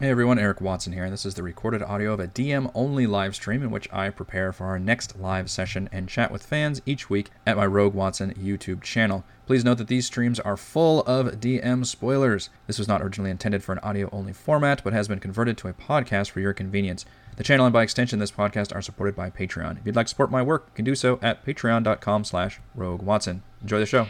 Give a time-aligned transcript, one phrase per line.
[0.00, 1.02] Hey everyone, Eric Watson here.
[1.02, 4.10] and This is the recorded audio of a DM only live stream in which I
[4.10, 7.94] prepare for our next live session and chat with fans each week at my Rogue
[7.94, 9.24] Watson YouTube channel.
[9.44, 12.48] Please note that these streams are full of DM spoilers.
[12.68, 15.68] This was not originally intended for an audio only format, but has been converted to
[15.68, 17.04] a podcast for your convenience.
[17.34, 19.80] The channel and by extension this podcast are supported by Patreon.
[19.80, 23.02] If you'd like to support my work, you can do so at patreon.com slash rogue
[23.02, 23.42] watson.
[23.62, 24.06] Enjoy the show.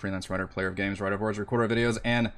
[0.00, 2.32] Freelance writer, player of games, writer of words, recorder of videos, and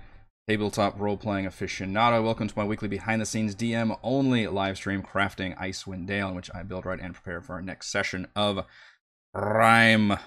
[0.49, 2.23] tabletop role playing aficionado.
[2.23, 6.35] Welcome to my weekly behind the scenes DM only live stream crafting Icewind Dale, in
[6.35, 8.67] which I build, write, and prepare for our next session of
[9.33, 10.19] Rime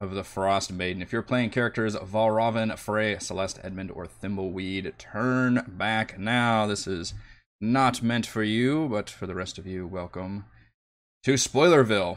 [0.00, 1.02] of the Frost Maiden.
[1.02, 6.66] If you're playing characters Valravn, Frey, Celeste, Edmund, or Thimbleweed, turn back now.
[6.66, 7.12] This is
[7.60, 10.46] not meant for you, but for the rest of you, welcome
[11.24, 12.16] to Spoilerville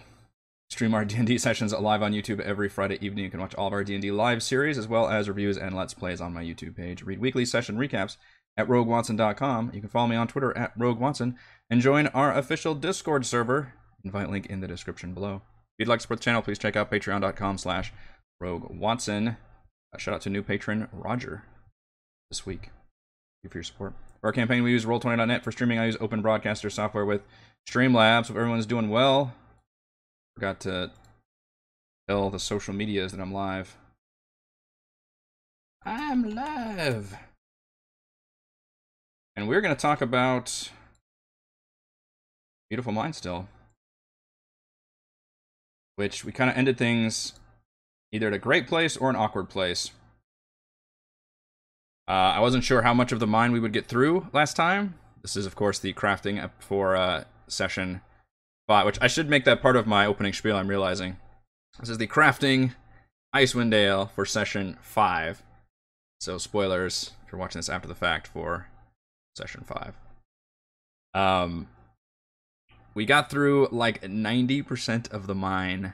[0.70, 3.26] stream our D&D sessions live on YouTube every Friday evening.
[3.26, 5.94] You can watch all of our D&D live series as well as reviews and let's
[5.94, 7.04] plays on my YouTube page.
[7.04, 8.18] Read weekly session recaps
[8.58, 9.72] at roguewatson.com.
[9.74, 11.36] You can follow me on Twitter at roguewatson
[11.70, 13.74] and join our official Discord server.
[14.04, 15.36] Invite link in the description below.
[15.36, 17.92] If you'd like to support the channel, please check out patreon.com slash
[18.42, 19.38] roguewatson.
[19.94, 21.44] Uh, shout out to new patron Roger
[22.30, 22.62] this week.
[22.62, 23.94] Thank you for your support.
[24.22, 25.44] For our campaign, we use Roll20.net.
[25.44, 27.24] For streaming, I use Open Broadcaster software with
[27.70, 28.28] Streamlabs.
[28.28, 29.34] Hope everyone's doing well.
[30.36, 30.92] Forgot to
[32.10, 33.78] tell the social medias that I'm live.
[35.86, 37.16] I'm live.
[39.38, 40.72] And we're going to talk about
[42.70, 43.48] Beautiful Mind still.
[45.96, 47.34] Which we kind of ended things
[48.12, 49.92] either at a great place or an awkward place.
[52.10, 54.96] Uh, I wasn't sure how much of the mind we would get through last time.
[55.22, 58.02] This is, of course, the crafting for uh, session
[58.66, 61.18] spot, which I should make that part of my opening spiel, I'm realizing.
[61.80, 62.74] This is the crafting
[63.34, 65.44] Icewind Dale for session 5.
[66.20, 68.68] So, spoilers if you're watching this after the fact for
[69.36, 69.94] session 5.
[71.14, 71.68] Um,
[72.96, 75.94] we got through like 90% of the mine,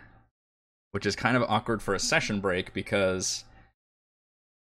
[0.91, 3.43] which is kind of awkward for a session break because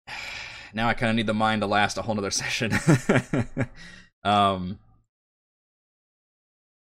[0.74, 2.72] now I kind of need the mine to last a whole nother session.
[4.24, 4.78] um,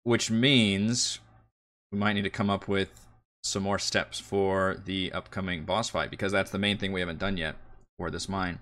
[0.08, 1.20] which means
[1.92, 3.06] we might need to come up with
[3.44, 7.20] some more steps for the upcoming boss fight because that's the main thing we haven't
[7.20, 7.56] done yet
[7.98, 8.58] for this mine.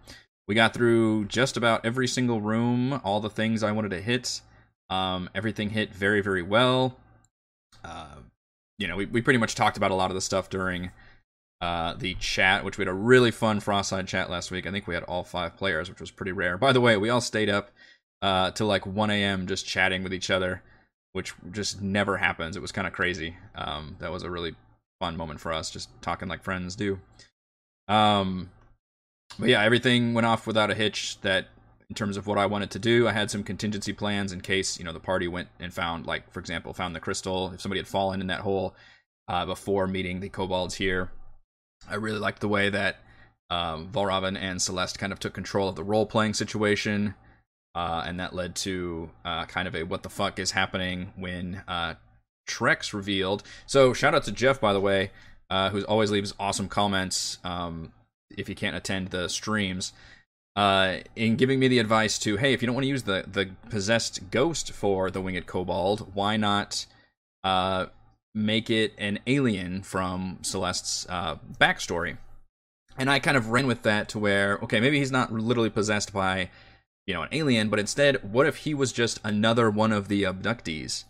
[0.47, 4.41] We got through just about every single room, all the things I wanted to hit.
[4.89, 6.97] Um, everything hit very, very well.
[7.83, 8.15] Uh,
[8.79, 10.89] you know, we, we pretty much talked about a lot of the stuff during
[11.61, 14.65] uh, the chat, which we had a really fun Frostside chat last week.
[14.65, 16.57] I think we had all five players, which was pretty rare.
[16.57, 17.69] By the way, we all stayed up
[18.23, 19.45] uh, till like 1 a.m.
[19.45, 20.63] just chatting with each other
[21.15, 22.57] which just never happens.
[22.57, 23.37] It was kind of crazy.
[23.55, 24.53] Um, that was a really
[24.99, 26.99] fun moment for us, just talking like friends do.
[27.87, 28.51] Um,
[29.39, 31.21] but yeah, everything went off without a hitch.
[31.21, 31.47] That
[31.89, 34.77] in terms of what I wanted to do, I had some contingency plans in case
[34.77, 37.51] you know the party went and found, like for example, found the crystal.
[37.53, 38.75] If somebody had fallen in that hole
[39.29, 41.11] uh, before meeting the kobolds here,
[41.89, 42.97] I really liked the way that
[43.49, 47.15] um, and Celeste kind of took control of the role playing situation.
[47.75, 51.61] Uh, and that led to uh, kind of a what the fuck is happening when
[51.67, 51.95] uh,
[52.47, 53.43] Trex revealed.
[53.65, 55.11] So shout out to Jeff, by the way,
[55.49, 57.91] uh, who always leaves awesome comments um,
[58.37, 59.91] if you can't attend the streams.
[60.55, 63.25] Uh, in giving me the advice to, hey, if you don't want to use the
[63.29, 66.85] the possessed ghost for the winged kobold, why not
[67.43, 67.87] uh,
[68.33, 71.05] make it an alien from Celeste's
[71.59, 72.17] backstory?
[72.97, 76.13] And I kind of ran with that to where, okay, maybe he's not literally possessed
[76.13, 76.49] by
[77.05, 80.23] you know, an alien, but instead, what if he was just another one of the
[80.23, 81.03] abductees?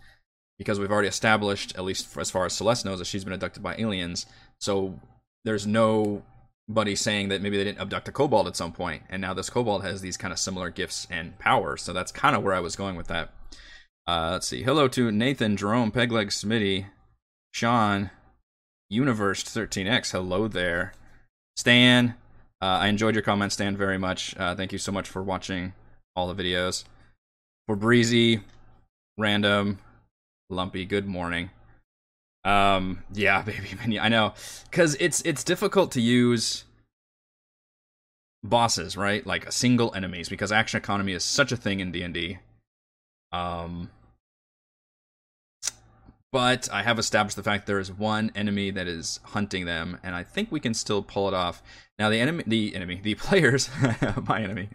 [0.58, 3.64] Because we've already established, at least as far as Celeste knows, that she's been abducted
[3.64, 4.26] by aliens.
[4.60, 5.00] So
[5.44, 9.34] there's nobody saying that maybe they didn't abduct a kobold at some point, and now
[9.34, 11.82] this kobold has these kind of similar gifts and powers.
[11.82, 13.34] So that's kind of where I was going with that.
[14.08, 14.64] Uh, let's see.
[14.64, 16.88] Hello to Nathan, Jerome, Pegleg, Smitty,
[17.52, 18.12] Sean,
[18.90, 20.12] Universe 13X.
[20.12, 20.94] Hello there.
[21.56, 22.16] Stan,
[22.62, 24.36] uh, I enjoyed your comments, Stan, very much.
[24.38, 25.74] Uh, thank you so much for watching
[26.16, 26.86] all the videos.
[27.68, 28.42] for breezy,
[29.18, 29.80] random,
[30.50, 30.86] lumpy.
[30.86, 31.50] Good morning.
[32.44, 34.00] Um, yeah, baby menu.
[34.00, 34.34] I know,
[34.70, 36.64] because it's it's difficult to use
[38.44, 39.26] bosses, right?
[39.26, 42.38] Like single enemies, because action economy is such a thing in D and D.
[43.32, 43.90] Um,
[46.32, 50.14] but I have established the fact there is one enemy that is hunting them, and
[50.14, 51.64] I think we can still pull it off.
[51.98, 53.70] Now, the enemy, the enemy, the players,
[54.28, 54.70] my enemy,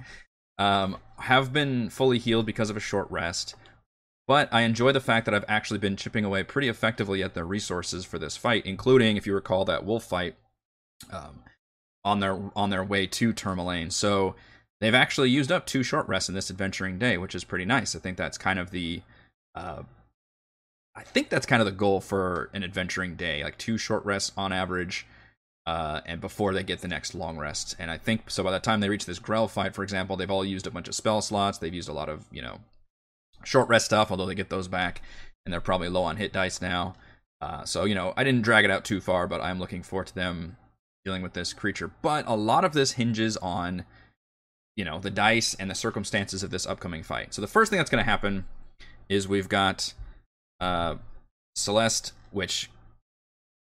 [0.58, 3.54] um, have been fully healed because of a short rest.
[4.26, 7.44] But I enjoy the fact that I've actually been chipping away pretty effectively at their
[7.44, 10.36] resources for this fight, including, if you recall, that wolf fight
[11.12, 11.42] um,
[12.04, 13.90] on their on their way to Termalaine.
[13.90, 14.36] So
[14.80, 17.96] they've actually used up two short rests in this adventuring day, which is pretty nice.
[17.96, 19.02] I think that's kind of the
[19.56, 19.82] uh,
[20.94, 24.32] I think that's kind of the goal for an adventuring day, like two short rests
[24.36, 25.06] on average,
[25.66, 27.76] uh, and before they get the next long rest.
[27.78, 30.30] And I think so by the time they reach this Grell fight, for example, they've
[30.30, 31.58] all used a bunch of spell slots.
[31.58, 32.60] They've used a lot of you know
[33.44, 35.02] short rest stuff, although they get those back,
[35.44, 36.94] and they're probably low on hit dice now.
[37.40, 40.08] Uh, so you know, I didn't drag it out too far, but I'm looking forward
[40.08, 40.56] to them
[41.04, 41.90] dealing with this creature.
[42.02, 43.84] But a lot of this hinges on,
[44.76, 47.32] you know, the dice and the circumstances of this upcoming fight.
[47.32, 48.44] So the first thing that's going to happen
[49.08, 49.94] is we've got
[50.60, 50.96] uh,
[51.54, 52.70] Celeste, which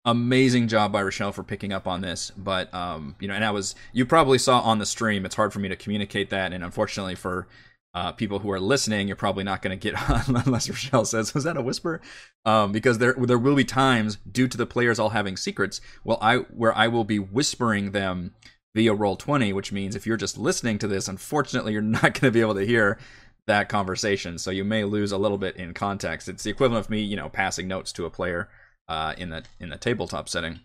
[0.06, 2.31] amazing job by Rochelle for picking up on this.
[2.38, 5.25] But um, you know, and I was you probably saw on the stream.
[5.25, 7.48] It's hard for me to communicate that, and unfortunately for
[7.94, 11.34] uh, people who are listening, you're probably not going to get on unless Rochelle says,
[11.34, 12.02] "Was that a whisper?"
[12.46, 16.19] Um, because there there will be times due to the players all having secrets, well,
[16.22, 18.34] I where I will be whispering them
[18.75, 22.13] via roll 20 which means if you're just listening to this unfortunately you're not going
[22.13, 23.00] to be able to hear
[23.48, 26.90] that conversation so you may lose a little bit in context it's the equivalent of
[26.90, 28.50] me you know passing notes to a player
[28.87, 30.59] uh, in the in the tabletop setting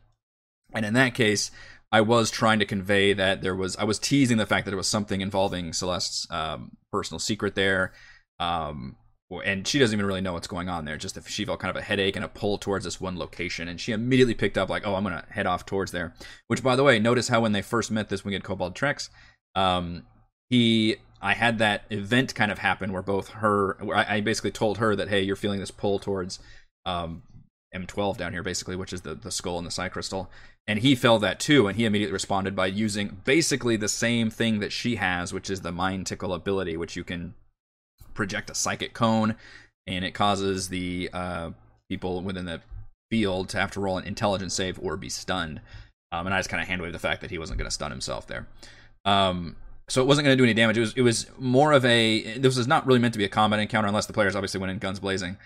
[0.74, 1.50] and in that case
[1.92, 4.76] I was trying to convey that there was I was teasing the fact that there
[4.76, 7.92] was something involving Celeste's um, personal secret there,
[8.38, 8.96] um,
[9.44, 10.96] and she doesn't even really know what's going on there.
[10.96, 13.66] Just if she felt kind of a headache and a pull towards this one location,
[13.66, 16.14] and she immediately picked up like, oh, I'm gonna head off towards there.
[16.46, 19.08] Which, by the way, notice how when they first met this winged kobold Trex,
[19.56, 20.04] um,
[20.48, 24.52] he I had that event kind of happen where both her, where I, I basically
[24.52, 26.38] told her that hey, you're feeling this pull towards
[26.86, 27.24] um,
[27.74, 30.30] M12 down here, basically, which is the, the skull and the psi crystal.
[30.66, 34.60] And he felt that too, and he immediately responded by using basically the same thing
[34.60, 37.34] that she has, which is the mind tickle ability, which you can
[38.14, 39.36] project a psychic cone,
[39.86, 41.50] and it causes the uh,
[41.88, 42.60] people within the
[43.10, 45.60] field to have to roll an intelligence save or be stunned.
[46.12, 47.74] Um, and I just kind of hand waved the fact that he wasn't going to
[47.74, 48.46] stun himself there.
[49.04, 49.56] Um,
[49.88, 50.76] so it wasn't going to do any damage.
[50.76, 53.28] It was it was more of a this was not really meant to be a
[53.28, 55.36] combat encounter unless the players obviously went in guns blazing.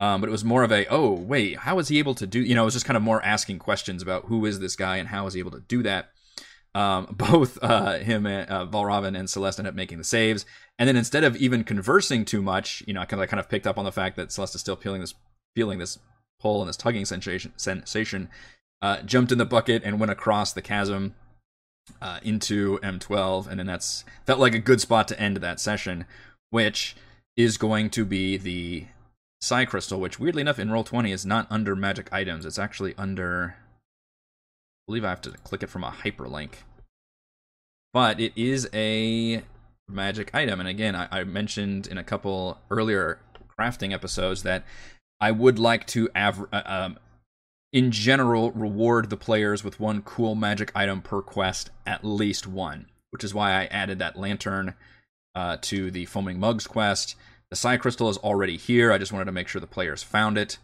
[0.00, 2.40] Um, but it was more of a, oh, wait, how was he able to do,
[2.40, 4.96] you know, it was just kind of more asking questions about who is this guy
[4.96, 6.10] and how is he able to do that.
[6.74, 10.44] Um, both uh, him and uh, and Celeste end up making the saves.
[10.78, 13.48] And then instead of even conversing too much, you know, I kind of, kind of
[13.48, 15.14] picked up on the fact that Celeste is still feeling this,
[15.54, 15.98] feeling this
[16.40, 18.28] pull and this tugging sensation, sensation
[18.82, 21.14] uh, jumped in the bucket and went across the chasm
[22.02, 23.46] uh, into M12.
[23.46, 26.04] And then that's felt like a good spot to end that session,
[26.50, 26.96] which
[27.36, 28.86] is going to be the
[29.44, 32.46] Psi Crystal, which weirdly enough in Roll20 is not under magic items.
[32.46, 33.56] It's actually under.
[33.56, 36.52] I believe I have to click it from a hyperlink.
[37.92, 39.42] But it is a
[39.88, 40.60] magic item.
[40.60, 43.18] And again, I, I mentioned in a couple earlier
[43.58, 44.64] crafting episodes that
[45.20, 46.98] I would like to, av- uh, um,
[47.72, 52.86] in general, reward the players with one cool magic item per quest, at least one,
[53.10, 54.74] which is why I added that lantern
[55.34, 57.16] uh, to the Foaming Mugs quest.
[57.54, 58.90] The Psi Crystal is already here.
[58.90, 60.58] I just wanted to make sure the players found it.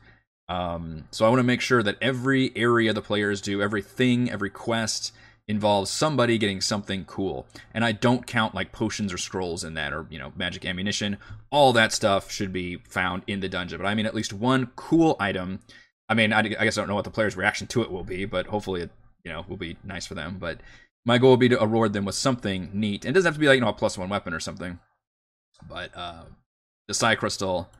[0.48, 4.50] Um, so I want to make sure that every area the players do, everything, every
[4.50, 5.12] quest
[5.46, 7.46] involves somebody getting something cool.
[7.72, 11.18] And I don't count like potions or scrolls in that or, you know, magic ammunition.
[11.52, 13.78] All that stuff should be found in the dungeon.
[13.78, 15.60] But I mean, at least one cool item.
[16.08, 18.02] I mean, I, I guess I don't know what the player's reaction to it will
[18.02, 18.90] be, but hopefully it,
[19.22, 20.38] you know, will be nice for them.
[20.40, 20.60] But
[21.04, 23.04] my goal will be to reward them with something neat.
[23.04, 24.80] It doesn't have to be like, you know, a plus one weapon or something.
[25.68, 26.24] But, uh,
[26.90, 27.70] the Psi Crystal,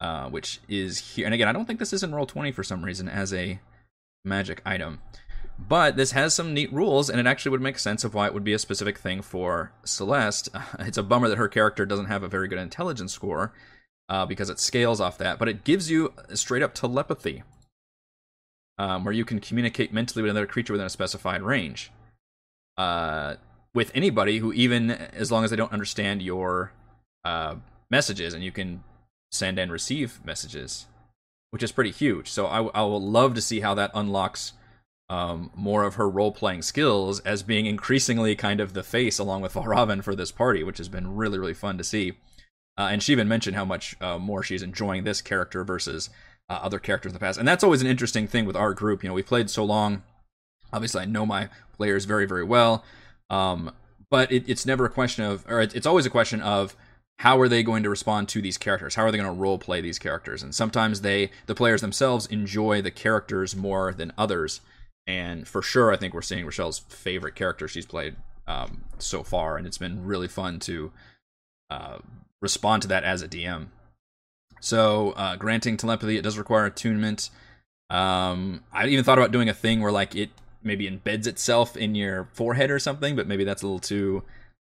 [0.00, 1.24] uh, which is here.
[1.24, 3.60] And again, I don't think this is in Roll20 for some reason as a
[4.24, 5.00] magic item.
[5.56, 8.34] But this has some neat rules, and it actually would make sense of why it
[8.34, 10.48] would be a specific thing for Celeste.
[10.80, 13.52] It's a bummer that her character doesn't have a very good intelligence score
[14.08, 17.44] uh, because it scales off that, but it gives you straight up telepathy,
[18.78, 21.92] um, where you can communicate mentally with another creature within a specified range.
[22.76, 23.36] Uh,
[23.74, 26.72] with anybody who, even as long as they don't understand your
[27.24, 27.54] uh,
[27.90, 28.82] messages and you can
[29.32, 30.86] send and receive messages,
[31.50, 32.28] which is pretty huge.
[32.28, 34.52] So I, I will love to see how that unlocks
[35.08, 39.42] um, more of her role playing skills as being increasingly kind of the face along
[39.42, 42.12] with Valravn for this party, which has been really, really fun to see.
[42.78, 46.08] Uh, and she even mentioned how much uh, more she's enjoying this character versus
[46.48, 47.38] uh, other characters in the past.
[47.38, 49.02] And that's always an interesting thing with our group.
[49.02, 50.02] You know, we played so long.
[50.72, 52.84] Obviously, I know my players very, very well.
[53.28, 53.72] Um,
[54.10, 56.76] but it, it's never a question of, or it's always a question of
[57.20, 58.94] how are they going to respond to these characters?
[58.94, 60.42] How are they going to role play these characters?
[60.42, 64.62] And sometimes they, the players themselves, enjoy the characters more than others.
[65.06, 69.58] And for sure, I think we're seeing Rochelle's favorite character she's played um, so far,
[69.58, 70.92] and it's been really fun to
[71.68, 71.98] uh,
[72.40, 73.66] respond to that as a DM.
[74.62, 77.28] So, uh, granting telepathy, it does require attunement.
[77.90, 80.30] Um, I even thought about doing a thing where like it
[80.62, 84.22] maybe embeds itself in your forehead or something, but maybe that's a little too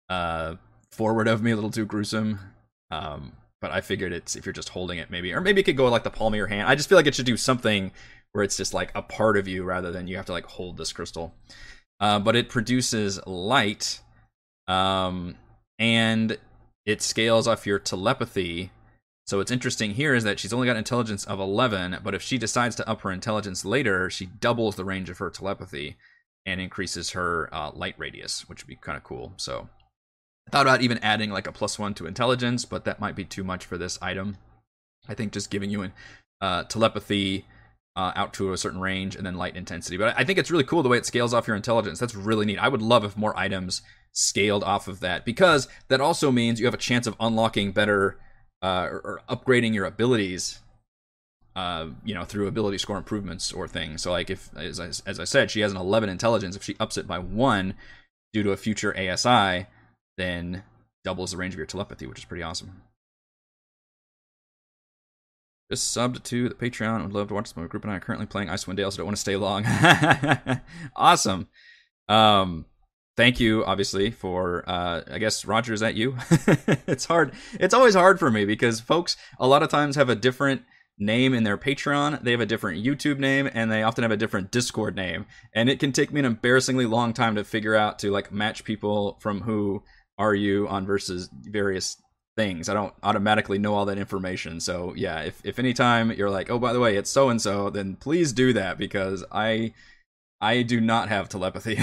[0.10, 0.56] uh,
[0.98, 2.40] forward of me, a little too gruesome.
[2.90, 5.78] Um, but I figured it's if you're just holding it, maybe, or maybe it could
[5.78, 6.68] go like the palm of your hand.
[6.68, 7.92] I just feel like it should do something
[8.32, 10.78] where it's just like a part of you rather than you have to like hold
[10.78, 11.34] this crystal.
[12.00, 14.02] Uh, but it produces light,
[14.68, 15.36] um,
[15.80, 16.38] and
[16.86, 18.72] it scales off your telepathy.
[19.26, 22.38] So what's interesting here is that she's only got intelligence of 11, but if she
[22.38, 25.98] decides to up her intelligence later, she doubles the range of her telepathy
[26.46, 29.34] and increases her uh, light radius, which would be kind of cool.
[29.36, 29.68] So
[30.52, 33.44] thought about even adding like a plus one to intelligence, but that might be too
[33.44, 34.38] much for this item.
[35.08, 35.94] I think just giving you an
[36.42, 37.46] uh, telepathy
[37.96, 39.98] uh, out to a certain range and then light intensity.
[39.98, 42.00] But I think it's really cool the way it scales off your intelligence.
[42.00, 42.60] That's really neat.
[42.60, 46.68] I would love if more items scaled off of that because that also means you
[46.68, 48.18] have a chance of unlocking better
[48.62, 50.60] uh, or, or, upgrading your abilities.
[51.56, 54.04] Uh, you know, through ability score improvements or things.
[54.04, 56.56] So, like, if as I, as I said, she has an 11 intelligence.
[56.56, 57.74] If she ups it by one
[58.32, 59.66] due to a future ASI,
[60.18, 60.64] then
[61.04, 62.82] doubles the range of your telepathy, which is pretty awesome.
[65.72, 67.04] Just subbed to the Patreon.
[67.04, 67.58] Would love to watch this.
[67.58, 69.66] My group and I are currently playing Icewind Dale, so don't want to stay long.
[70.96, 71.50] awesome.
[72.08, 72.66] Um,
[73.18, 76.16] thank you, obviously, for uh, I guess Roger is that you.
[76.88, 77.34] it's hard.
[77.60, 80.62] It's always hard for me because folks a lot of times have a different
[81.00, 84.18] name in their Patreon, they have a different YouTube name, and they often have a
[84.18, 85.26] different Discord name.
[85.54, 88.64] And it can take me an embarrassingly long time to figure out to like match
[88.64, 89.84] people from who
[90.18, 92.02] are you on versus various
[92.38, 92.70] things.
[92.70, 94.62] I don't automatically know all that information.
[94.62, 97.70] So yeah, if if anytime you're like, oh by the way, it's so and so,
[97.70, 99.74] then please do that because I
[100.40, 101.80] I do not have telepathy,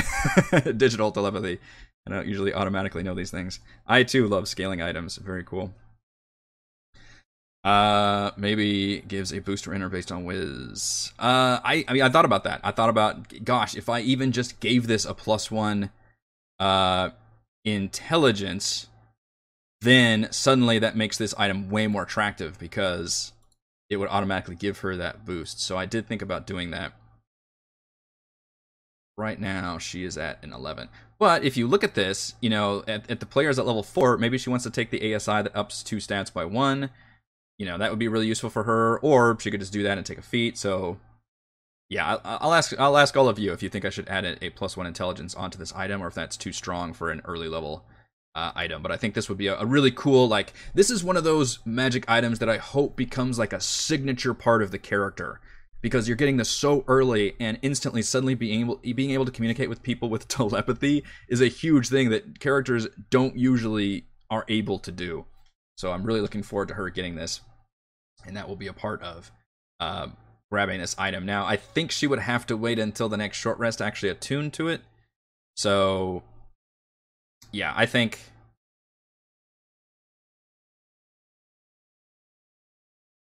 [0.76, 1.58] digital telepathy.
[2.06, 3.60] I don't usually automatically know these things.
[3.86, 5.16] I too love scaling items.
[5.16, 5.74] Very cool.
[7.64, 11.12] Uh, maybe gives a booster enter based on whiz.
[11.18, 12.60] Uh, I I mean I thought about that.
[12.62, 15.90] I thought about gosh, if I even just gave this a plus one,
[16.60, 17.10] uh,
[17.64, 18.88] intelligence,
[19.80, 23.33] then suddenly that makes this item way more attractive because
[23.90, 25.61] it would automatically give her that boost.
[25.61, 26.92] So I did think about doing that.
[29.16, 30.88] Right now, she is at an 11.
[31.18, 34.18] But if you look at this, you know, at, at the players at level 4,
[34.18, 36.90] maybe she wants to take the ASI that ups two stats by one.
[37.56, 38.99] You know, that would be really useful for her.
[38.99, 40.59] Or she could just do that and take a feat.
[40.59, 40.99] So
[41.88, 42.78] yeah, I'll ask.
[42.78, 45.34] I'll ask all of you if you think I should add a, plus one intelligence
[45.34, 47.84] onto this item, or if that's too strong for an early level
[48.34, 48.82] uh, item.
[48.82, 50.26] But I think this would be a, a, really cool.
[50.26, 54.34] Like this is one of those magic items that I hope becomes like a signature
[54.34, 55.40] part of the character
[55.82, 59.68] because you're getting this so early and instantly suddenly being able being able to communicate
[59.68, 64.90] with people with telepathy is a huge thing that characters don't usually are able to
[64.90, 65.26] do.
[65.76, 67.40] So I'm really looking forward to her getting this,
[68.26, 69.30] and that will be a part of.
[69.80, 70.08] Uh,
[70.50, 71.26] grabbing this item.
[71.26, 74.10] Now, I think she would have to wait until the next short rest to actually
[74.10, 74.82] attune to it.
[75.56, 76.22] So,
[77.52, 78.18] yeah, I think.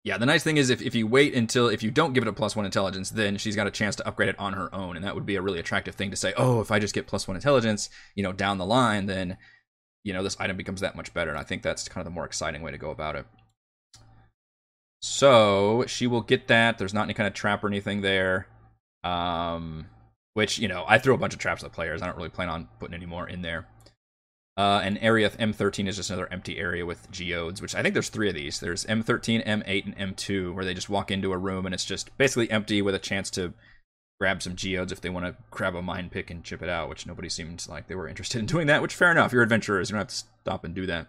[0.03, 2.27] Yeah, the nice thing is if, if you wait until, if you don't give it
[2.27, 4.95] a plus one intelligence, then she's got a chance to upgrade it on her own.
[4.95, 7.05] And that would be a really attractive thing to say, oh, if I just get
[7.05, 9.37] plus one intelligence, you know, down the line, then,
[10.03, 11.29] you know, this item becomes that much better.
[11.29, 13.27] And I think that's kind of the more exciting way to go about it.
[15.01, 16.77] So she will get that.
[16.77, 18.47] There's not any kind of trap or anything there.
[19.03, 19.87] Um,
[20.33, 22.01] which, you know, I throw a bunch of traps at the players.
[22.01, 23.67] I don't really plan on putting any more in there.
[24.57, 28.09] Uh, and area M13 is just another empty area with geodes, which I think there's
[28.09, 28.59] three of these.
[28.59, 32.15] There's M13, M8, and M2, where they just walk into a room and it's just
[32.17, 33.53] basically empty with a chance to
[34.19, 36.89] grab some geodes if they want to grab a mine pick and chip it out,
[36.89, 39.33] which nobody seemed like they were interested in doing that, which fair enough.
[39.33, 39.89] You're adventurers.
[39.89, 41.07] You don't have to stop and do that.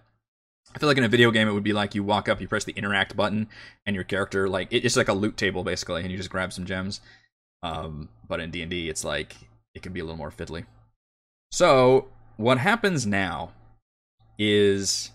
[0.74, 2.48] I feel like in a video game, it would be like you walk up, you
[2.48, 3.48] press the interact button,
[3.84, 6.64] and your character like it's like a loot table basically, and you just grab some
[6.64, 7.00] gems.
[7.62, 9.36] Um, but in D and D, it's like
[9.74, 10.64] it can be a little more fiddly.
[11.50, 13.52] So what happens now
[14.38, 15.10] is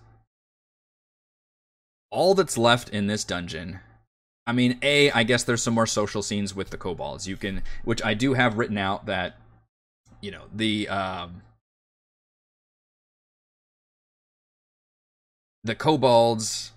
[2.11, 3.79] all that's left in this dungeon.
[4.45, 7.27] I mean, a I guess there's some more social scenes with the kobolds.
[7.27, 9.35] You can, which I do have written out that
[10.21, 11.41] you know the um
[15.67, 16.71] the kobolds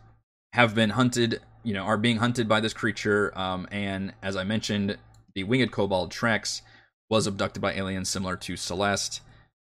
[0.53, 3.33] have been hunted, you know, are being hunted by this creature.
[3.39, 4.99] Um, and as I mentioned,
[5.35, 6.63] the winged kobold Trex
[7.09, 9.21] was abducted by aliens similar to Celeste.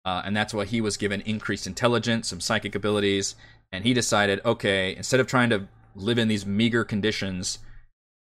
[0.03, 3.35] Uh, and that's why he was given increased intelligence, some psychic abilities,
[3.71, 7.59] and he decided, okay, instead of trying to live in these meager conditions,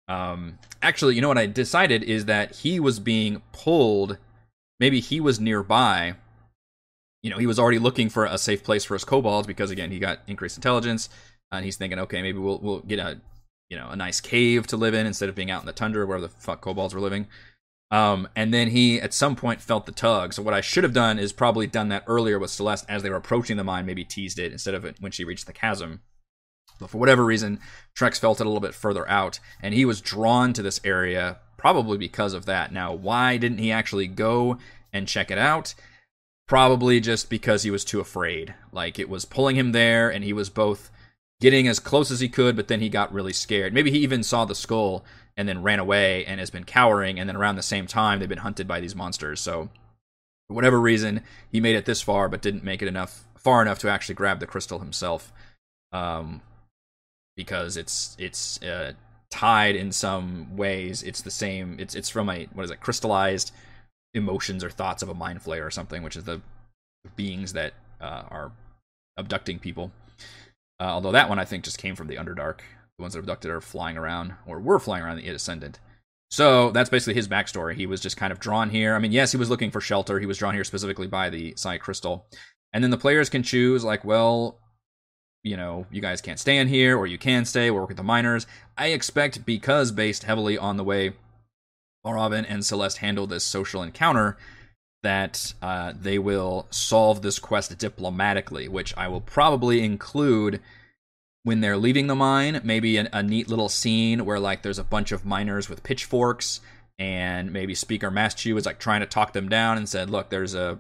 [0.08, 4.18] um, actually, you know what I decided is that he was being pulled.
[4.80, 6.16] Maybe he was nearby.
[7.22, 9.90] You know, he was already looking for a safe place for his kobolds because again,
[9.90, 11.08] he got increased intelligence,
[11.52, 13.20] and he's thinking, okay, maybe we'll we'll get a
[13.70, 16.06] you know a nice cave to live in instead of being out in the tundra
[16.06, 17.26] where the fuck kobolds were living.
[17.92, 20.32] Um, and then he at some point felt the tug.
[20.32, 23.10] So what I should have done is probably done that earlier with Celeste as they
[23.10, 26.00] were approaching the mine, maybe teased it instead of it when she reached the chasm.
[26.80, 27.60] But for whatever reason,
[27.94, 31.38] Trex felt it a little bit further out, and he was drawn to this area
[31.58, 32.72] probably because of that.
[32.72, 34.58] Now, why didn't he actually go
[34.92, 35.74] and check it out?
[36.52, 38.52] Probably just because he was too afraid.
[38.72, 40.90] Like it was pulling him there, and he was both
[41.40, 43.72] getting as close as he could, but then he got really scared.
[43.72, 45.02] Maybe he even saw the skull
[45.34, 48.28] and then ran away and has been cowering, and then around the same time they've
[48.28, 49.40] been hunted by these monsters.
[49.40, 49.70] So,
[50.46, 53.78] for whatever reason, he made it this far, but didn't make it enough far enough
[53.78, 55.32] to actually grab the crystal himself.
[55.90, 56.42] Um,
[57.34, 58.92] because it's it's uh,
[59.30, 61.02] tied in some ways.
[61.02, 61.76] It's the same.
[61.78, 62.80] It's it's from a what is it?
[62.80, 63.52] Crystallized
[64.14, 66.40] emotions or thoughts of a mind flayer or something, which is the
[67.16, 68.52] beings that uh, are
[69.16, 69.92] abducting people.
[70.80, 72.58] Uh, although that one I think just came from the Underdark.
[72.98, 75.78] The ones that abducted are flying around or were flying around the Ascendant.
[76.30, 77.74] So that's basically his backstory.
[77.74, 78.94] He was just kind of drawn here.
[78.94, 80.18] I mean, yes, he was looking for shelter.
[80.18, 82.26] He was drawn here specifically by the Psi Crystal.
[82.72, 84.58] And then the players can choose, like, well,
[85.42, 87.98] you know, you guys can't stay in here, or you can stay, we'll work with
[87.98, 88.46] the miners.
[88.78, 91.12] I expect because based heavily on the way
[92.04, 94.36] Valravn and Celeste handle this social encounter,
[95.02, 100.60] that uh, they will solve this quest diplomatically, which I will probably include
[101.42, 102.60] when they're leaving the mine.
[102.62, 106.60] Maybe a, a neat little scene where like there's a bunch of miners with pitchforks,
[106.98, 110.54] and maybe Speaker Maschu is like trying to talk them down and said, "Look, there's
[110.54, 110.78] a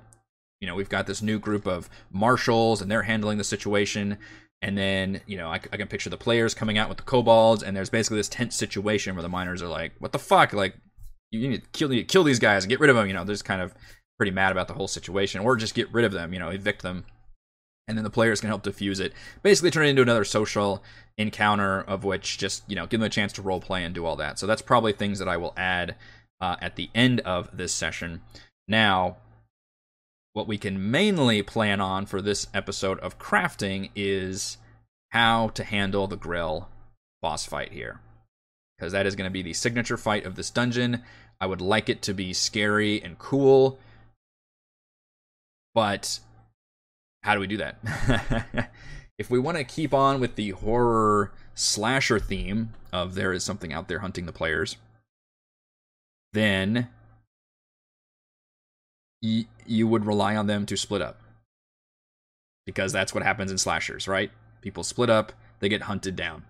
[0.62, 4.16] you know, we've got this new group of marshals and they're handling the situation.
[4.62, 7.64] And then, you know, I, I, can picture the players coming out with the kobolds,
[7.64, 10.52] and there's basically this tense situation where the miners are like, "What the fuck?
[10.52, 10.76] Like,
[11.38, 13.34] you need to kill, kill these guys and get rid of them." You know, they're
[13.34, 13.74] just kind of
[14.18, 16.32] pretty mad about the whole situation, or just get rid of them.
[16.32, 17.04] You know, evict them,
[17.88, 19.12] and then the players can help diffuse it.
[19.42, 20.82] Basically, turn it into another social
[21.18, 24.06] encounter of which just you know give them a chance to role play and do
[24.06, 24.38] all that.
[24.38, 25.96] So that's probably things that I will add
[26.40, 28.20] uh, at the end of this session.
[28.68, 29.16] Now,
[30.32, 34.56] what we can mainly plan on for this episode of crafting is
[35.10, 36.68] how to handle the Grell
[37.20, 38.00] boss fight here.
[38.76, 41.02] Because that is going to be the signature fight of this dungeon.
[41.42, 43.80] I would like it to be scary and cool.
[45.74, 46.20] But
[47.24, 48.70] how do we do that?
[49.18, 53.72] if we want to keep on with the horror slasher theme of there is something
[53.72, 54.76] out there hunting the players,
[56.32, 56.86] then
[59.20, 61.18] y- you would rely on them to split up.
[62.66, 64.30] Because that's what happens in slashers, right?
[64.60, 66.44] People split up, they get hunted down.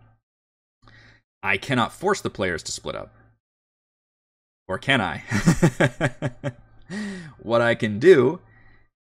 [1.42, 3.10] I cannot force the players to split up.
[4.68, 5.18] Or can I?
[7.42, 8.40] what I can do,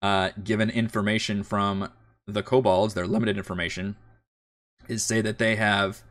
[0.02, 1.92] uh, given information from
[2.28, 3.96] the kobolds, their limited information,
[4.88, 6.04] is say that they have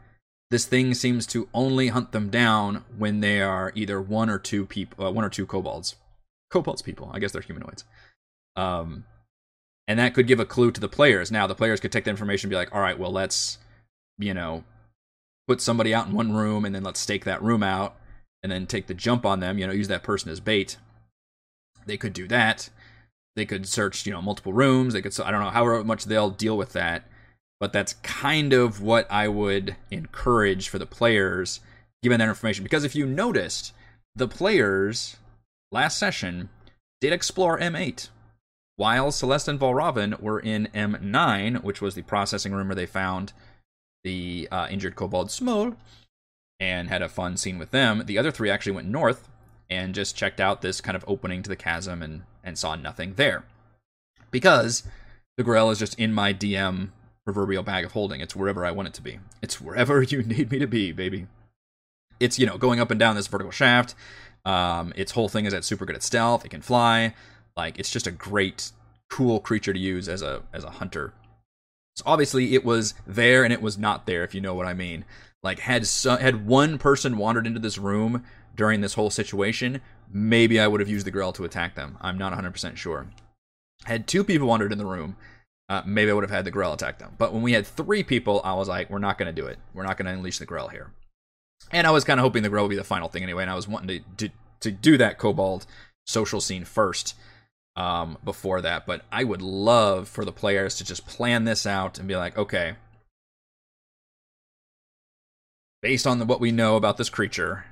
[0.51, 4.65] this thing seems to only hunt them down when they are either one or two
[4.65, 5.97] people, uh, one or two kobolds.
[6.51, 7.11] Kobolds people.
[7.13, 7.85] I guess they're humanoids.
[8.55, 9.05] Um,
[9.89, 11.31] and that could give a clue to the players.
[11.31, 13.59] Now, the players could take the information and be like, all right, well, let's,
[14.19, 14.65] you know,
[15.49, 17.97] put somebody out in one room and then let's stake that room out
[18.47, 20.77] and then take the jump on them, you know, use that person as bait.
[21.85, 22.71] They could do that.
[23.35, 24.95] They could search, you know, multiple rooms.
[24.95, 27.03] They could, I don't know how much they'll deal with that.
[27.59, 31.59] But that's kind of what I would encourage for the players,
[32.05, 32.63] given that information.
[32.63, 33.73] Because if you noticed,
[34.15, 35.17] the players
[35.73, 36.49] last session
[37.01, 38.11] did explore M8,
[38.77, 43.33] while Celeste and Valravn were in M9, which was the processing room where they found
[44.05, 45.75] the uh, injured Kobold Smol
[46.59, 48.03] and had a fun scene with them.
[48.07, 49.29] The other three actually went north
[49.69, 53.14] and just checked out this kind of opening to the chasm and, and saw nothing
[53.14, 53.45] there.
[54.31, 54.85] Because
[55.37, 56.90] the Grell is just in my DM
[57.25, 58.21] proverbial bag of holding.
[58.21, 59.19] It's wherever I want it to be.
[59.42, 61.27] It's wherever you need me to be, baby.
[62.19, 63.95] It's, you know, going up and down this vertical shaft.
[64.45, 66.45] Um, its whole thing is that super good at stealth.
[66.45, 67.14] It can fly.
[67.57, 68.71] Like it's just a great,
[69.11, 71.12] cool creature to use as a as a hunter.
[71.97, 74.75] So obviously it was there and it was not there, if you know what I
[74.75, 75.05] mean.
[75.47, 78.25] Like had had one person wandered into this room
[78.57, 79.81] during this whole situation,
[80.13, 81.97] maybe I would have used the Grell to attack them.
[82.01, 83.07] I'm not 100% sure.
[83.85, 85.17] Had two people wandered in the room,
[85.69, 87.15] uh, maybe I would have had the Grell attack them.
[87.17, 89.59] But when we had three people, I was like, we're not going to do it.
[89.73, 90.91] We're not going to unleash the Grell here.
[91.71, 93.51] And I was kind of hoping the Grell would be the final thing anyway, and
[93.51, 95.65] I was wanting to, to, to do that Kobold
[96.07, 97.15] social scene first
[97.77, 98.85] um, before that.
[98.85, 102.37] But I would love for the players to just plan this out and be like,
[102.37, 102.75] okay,
[105.87, 107.64] based on the, what we know about this creature,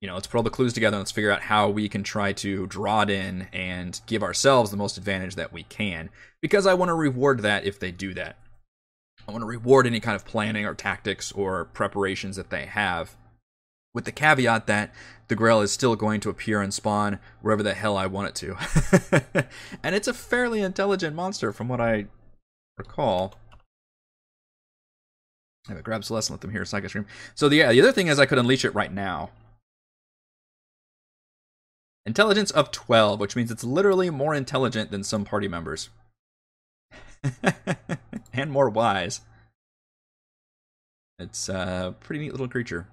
[0.00, 2.02] you know, let's put all the clues together and let's figure out how we can
[2.02, 6.10] try to draw it in and give ourselves the most advantage that we can.
[6.42, 8.36] Because I want to reward that if they do that.
[9.28, 13.16] I want to reward any kind of planning or tactics or preparations that they have.
[13.94, 14.92] With the caveat that
[15.28, 18.34] the Grell is still going to appear and spawn wherever the hell I want it
[18.34, 19.46] to.
[19.84, 22.06] and it's a fairly intelligent monster from what I
[22.76, 23.36] recall.
[25.68, 27.06] I have a grab Celeste and let them hear a Psychic Scream.
[27.34, 29.30] So the, yeah, the other thing is I could unleash it right now.
[32.04, 35.90] Intelligence of 12, which means it's literally more intelligent than some party members.
[38.32, 39.22] and more wise.
[41.18, 42.86] It's a pretty neat little creature.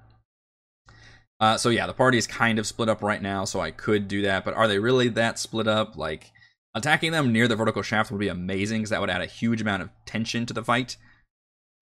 [1.39, 4.07] Uh, so yeah, the party is kind of split up right now, so I could
[4.07, 4.45] do that.
[4.45, 5.97] But are they really that split up?
[5.97, 6.31] Like
[6.73, 9.61] attacking them near the vertical shaft would be amazing because that would add a huge
[9.61, 10.97] amount of tension to the fight.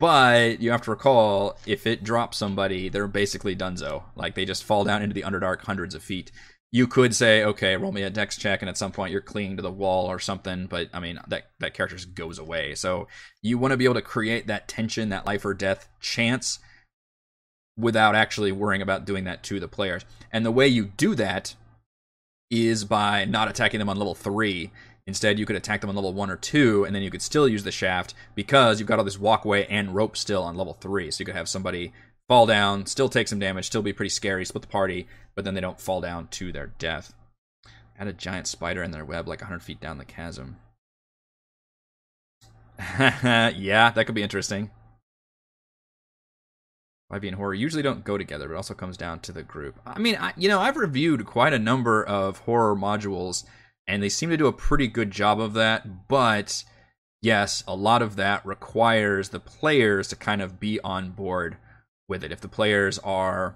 [0.01, 4.03] But you have to recall, if it drops somebody, they're basically donezo.
[4.15, 6.31] Like they just fall down into the underdark hundreds of feet
[6.71, 9.57] you could say, okay, roll me a dex check, and at some point you're clinging
[9.57, 10.67] to the wall or something.
[10.67, 12.75] But I mean, that that character just goes away.
[12.75, 13.07] So
[13.41, 16.59] you want to be able to create that tension, that life or death chance,
[17.77, 20.05] without actually worrying about doing that to the players.
[20.31, 21.55] And the way you do that
[22.49, 24.71] is by not attacking them on level three.
[25.11, 27.45] Instead, you could attack them on level one or two, and then you could still
[27.45, 31.11] use the shaft because you've got all this walkway and rope still on level three.
[31.11, 31.91] So you could have somebody
[32.29, 35.53] fall down, still take some damage, still be pretty scary, split the party, but then
[35.53, 37.13] they don't fall down to their death.
[37.95, 40.55] Had a giant spider in their web like 100 feet down the chasm.
[42.97, 44.71] yeah, that could be interesting.
[47.11, 49.77] 5e and horror usually don't go together, but also comes down to the group.
[49.85, 53.43] I mean, I, you know, I've reviewed quite a number of horror modules,
[53.91, 56.63] and they seem to do a pretty good job of that, but
[57.21, 61.57] yes, a lot of that requires the players to kind of be on board
[62.07, 62.31] with it.
[62.31, 63.55] If the players are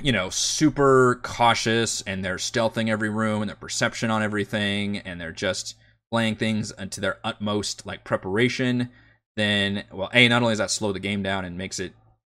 [0.00, 5.20] you know, super cautious and they're stealthing every room and their perception on everything and
[5.20, 5.74] they're just
[6.12, 8.90] playing things to their utmost like preparation,
[9.34, 11.92] then well, A, not only does that slow the game down and makes it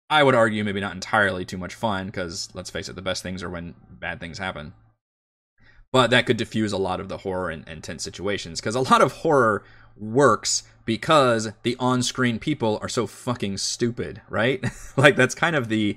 [0.08, 3.24] I would argue maybe not entirely too much fun, because let's face it, the best
[3.24, 4.74] things are when bad things happen.
[5.94, 8.80] But that could diffuse a lot of the horror and, and tense situations, because a
[8.80, 9.62] lot of horror
[9.96, 14.60] works because the on-screen people are so fucking stupid, right?
[14.96, 15.96] like that's kind of the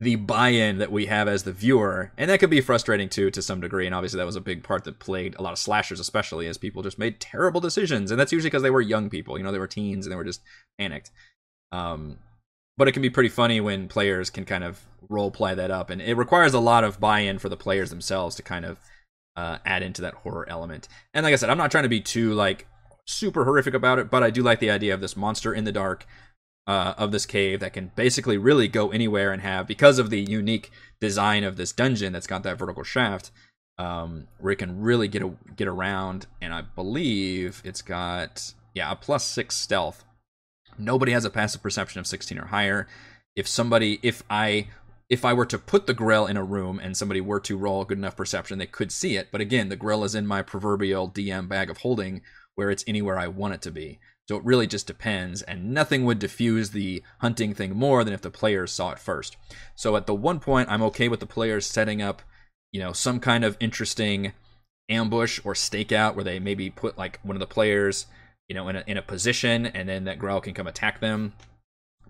[0.00, 3.40] the buy-in that we have as the viewer and that could be frustrating too to
[3.40, 6.00] some degree and obviously that was a big part that plagued a lot of slashers
[6.00, 9.38] especially as people just made terrible decisions and that's usually because they were young people
[9.38, 10.42] you know they were teens and they were just
[10.76, 11.12] panicked
[11.70, 12.18] um,
[12.76, 15.88] but it can be pretty funny when players can kind of role play that up
[15.88, 18.80] and it requires a lot of buy-in for the players themselves to kind of
[19.36, 22.00] uh, add into that horror element and like i said i'm not trying to be
[22.00, 22.66] too like
[23.06, 25.72] super horrific about it, but I do like the idea of this monster in the
[25.72, 26.06] dark
[26.66, 30.20] uh, of this cave that can basically really go anywhere and have, because of the
[30.20, 33.30] unique design of this dungeon that's got that vertical shaft,
[33.78, 36.26] um, where it can really get a, get around.
[36.40, 40.04] And I believe it's got yeah a plus six stealth.
[40.78, 42.88] Nobody has a passive perception of 16 or higher.
[43.34, 44.68] If somebody, if I
[45.12, 47.84] if I were to put the Grell in a room and somebody were to roll
[47.84, 49.28] good enough perception, they could see it.
[49.30, 52.22] But again, the Grell is in my proverbial DM bag of holding,
[52.54, 54.00] where it's anywhere I want it to be.
[54.26, 58.22] So it really just depends, and nothing would diffuse the hunting thing more than if
[58.22, 59.36] the players saw it first.
[59.74, 62.22] So at the one point, I'm okay with the players setting up,
[62.70, 64.32] you know, some kind of interesting
[64.88, 68.06] ambush or stakeout where they maybe put like one of the players,
[68.48, 71.34] you know, in a, in a position, and then that Grell can come attack them.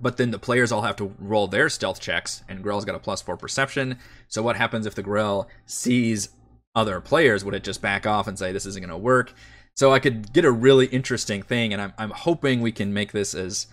[0.02, 2.98] But then the players all have to roll their stealth checks, and Grell's got a
[2.98, 3.98] plus four perception.
[4.28, 6.30] So what happens if the Grell sees
[6.74, 7.44] other players?
[7.44, 9.32] Would it just back off and say this isn't going to work?
[9.76, 13.12] So I could get a really interesting thing, and I'm I'm hoping we can make
[13.12, 13.68] this as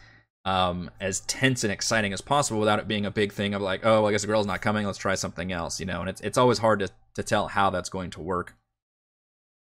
[0.45, 3.85] um, as tense and exciting as possible without it being a big thing of like,
[3.85, 4.85] oh, I guess the Grell's not coming.
[4.85, 6.01] Let's try something else, you know.
[6.01, 8.55] And it's it's always hard to to tell how that's going to work.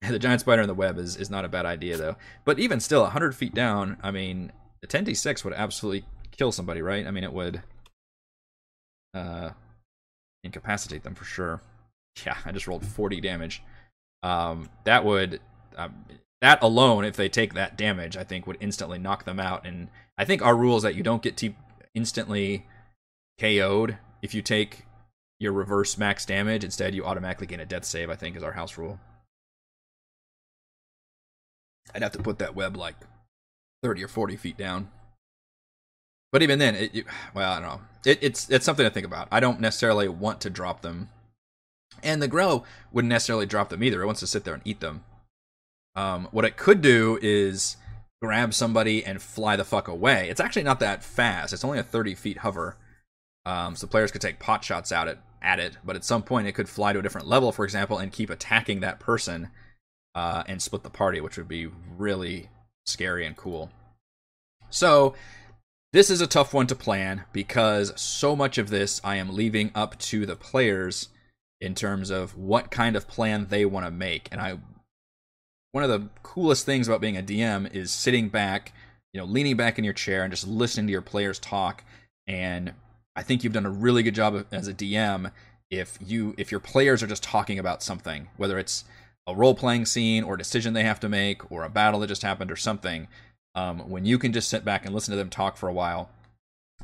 [0.09, 2.15] The giant spider in the web is is not a bad idea though.
[2.45, 6.07] But even still, 100 feet down, I mean, the 10d6 would absolutely
[6.39, 7.06] kill somebody, right?
[7.06, 7.62] I mean, it would
[9.13, 9.49] uh,
[10.43, 11.62] incapacitate them for sure.
[12.25, 13.63] Yeah, I just rolled 40 damage.
[14.23, 15.39] Um, that would
[15.78, 16.04] um,
[16.41, 19.65] that alone, if they take that damage, I think would instantly knock them out.
[19.65, 21.54] And I think our rule is that you don't get to
[21.93, 22.65] instantly
[23.39, 24.86] KO'd if you take
[25.39, 26.65] your reverse max damage.
[26.65, 28.10] Instead, you automatically gain a death save.
[28.10, 28.99] I think is our house rule.
[31.93, 32.95] I'd have to put that web like
[33.84, 34.89] 30 or 40 feet down.
[36.31, 37.81] But even then, it, well, I don't know.
[38.05, 39.27] It, it's it's something to think about.
[39.31, 41.09] I don't necessarily want to drop them,
[42.03, 44.01] and the Grell wouldn't necessarily drop them either.
[44.01, 45.03] It wants to sit there and eat them.
[45.95, 47.77] Um, what it could do is
[48.21, 50.29] grab somebody and fly the fuck away.
[50.29, 51.51] It's actually not that fast.
[51.51, 52.77] It's only a 30 feet hover,
[53.45, 55.19] um, so players could take pot shots out at it.
[55.41, 57.97] At it, but at some point it could fly to a different level, for example,
[57.97, 59.51] and keep attacking that person
[60.13, 62.49] uh, and split the party, which would be really
[62.85, 63.71] scary and cool.
[64.69, 65.15] So
[65.91, 69.71] this is a tough one to plan because so much of this I am leaving
[69.73, 71.10] up to the players
[71.60, 74.30] in terms of what kind of plan they want to make.
[74.32, 74.60] And I
[75.71, 78.73] one of the coolest things about being a DM is sitting back,
[79.13, 81.84] you know, leaning back in your chair and just listening to your players talk.
[82.28, 82.73] And
[83.15, 85.32] I think you've done a really good job as a DM
[85.71, 88.84] if you if your players are just talking about something, whether it's
[89.28, 92.08] a role playing scene or a decision they have to make or a battle that
[92.08, 93.08] just happened or something
[93.55, 96.09] um, when you can just sit back and listen to them talk for a while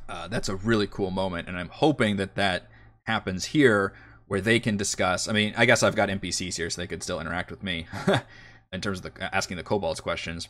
[0.09, 2.69] uh, that's a really cool moment and i'm hoping that that
[3.03, 3.93] happens here
[4.27, 7.03] where they can discuss i mean i guess i've got npcs here so they could
[7.03, 7.85] still interact with me
[8.73, 10.47] in terms of the, asking the kobolds questions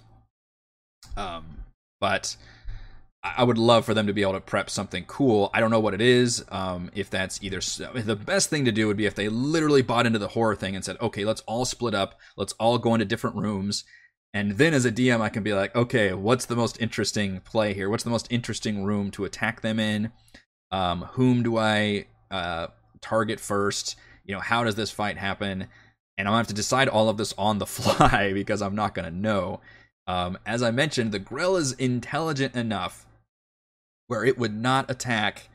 [1.17, 1.63] um,
[1.99, 2.35] but
[3.23, 5.49] I would love for them to be able to prep something cool.
[5.53, 6.45] I don't know what it is.
[6.49, 7.59] Um, if that's either
[7.93, 10.75] the best thing to do would be if they literally bought into the horror thing
[10.75, 13.83] and said, okay, let's all split up, let's all go into different rooms.
[14.35, 17.73] And then as a DM, I can be like, okay, what's the most interesting play
[17.73, 17.89] here?
[17.89, 20.11] What's the most interesting room to attack them in?
[20.71, 22.67] Um, whom do I uh,
[22.99, 23.95] target first?
[24.25, 25.67] You know, how does this fight happen?
[26.17, 28.93] And I'm gonna have to decide all of this on the fly because I'm not
[28.93, 29.61] gonna know.
[30.05, 33.05] Um, as I mentioned, the Grell is intelligent enough
[34.07, 35.47] where it would not attack,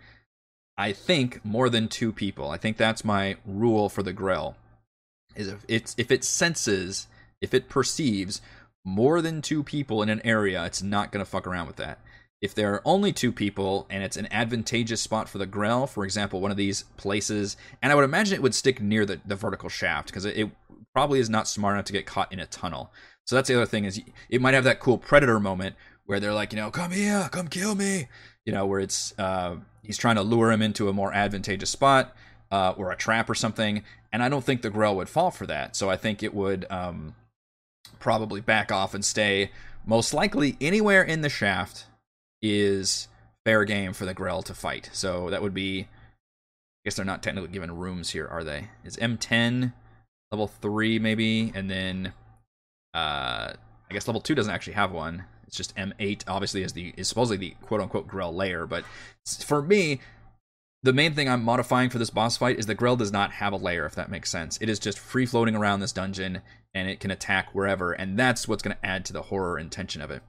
[0.78, 2.50] I think, more than two people.
[2.50, 4.56] I think that's my rule for the Grell.
[5.36, 7.08] Is if it's if it senses,
[7.42, 8.40] if it perceives
[8.84, 11.98] more than two people in an area, it's not gonna fuck around with that.
[12.40, 16.04] If there are only two people and it's an advantageous spot for the Grell, for
[16.04, 19.36] example, one of these places, and I would imagine it would stick near the, the
[19.36, 20.50] vertical shaft because it, it
[20.94, 22.92] probably is not smart enough to get caught in a tunnel.
[23.24, 26.34] So that's the other thing is it might have that cool predator moment where they're
[26.34, 28.08] like, you know, come here, come kill me,
[28.44, 32.16] you know, where it's uh, he's trying to lure him into a more advantageous spot
[32.50, 33.84] uh, or a trap or something.
[34.12, 35.76] And I don't think the Grell would fall for that.
[35.76, 37.14] So I think it would um,
[37.98, 39.50] probably back off and stay
[39.86, 41.86] most likely anywhere in the shaft
[42.42, 43.08] is
[43.44, 44.90] fair game for the Grell to fight.
[44.92, 45.86] So that would be, I
[46.84, 48.68] guess they're not technically given rooms here, are they?
[48.84, 49.72] Is M10
[50.30, 52.12] level three maybe, and then
[52.94, 55.24] uh, I guess level two doesn't actually have one.
[55.46, 56.24] It's just M8.
[56.28, 58.84] Obviously, is the is supposedly the quote unquote Grell layer, but
[59.44, 60.00] for me,
[60.82, 63.52] the main thing I'm modifying for this boss fight is the Grell does not have
[63.52, 64.58] a layer, if that makes sense.
[64.60, 66.40] It is just free floating around this dungeon,
[66.74, 69.70] and it can attack wherever, and that's what's going to add to the horror and
[69.70, 70.22] tension of it.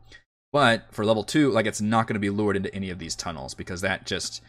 [0.52, 3.16] But for level two, like it's not going to be lured into any of these
[3.16, 4.42] tunnels because that just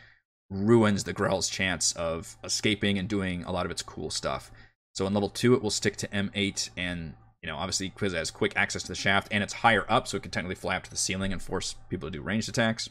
[0.51, 4.51] ruins the Grell's chance of escaping and doing a lot of its cool stuff.
[4.95, 8.31] So in level two, it will stick to M8 and you know, obviously it has
[8.31, 10.85] quick access to the shaft and it's higher up, so it can technically fly up
[10.85, 12.89] to the ceiling and force people to do ranged attacks.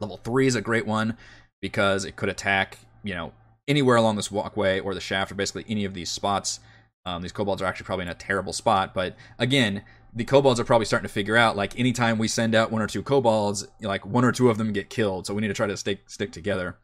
[0.00, 1.16] Level three is a great one
[1.60, 3.32] because it could attack, you know,
[3.68, 6.60] anywhere along this walkway or the shaft or basically any of these spots.
[7.06, 10.64] Um, these kobolds are actually probably in a terrible spot, but again, the kobolds are
[10.64, 14.04] probably starting to figure out like anytime we send out one or two kobolds, like
[14.04, 16.32] one or two of them get killed, so we need to try to stick stick
[16.32, 16.76] together.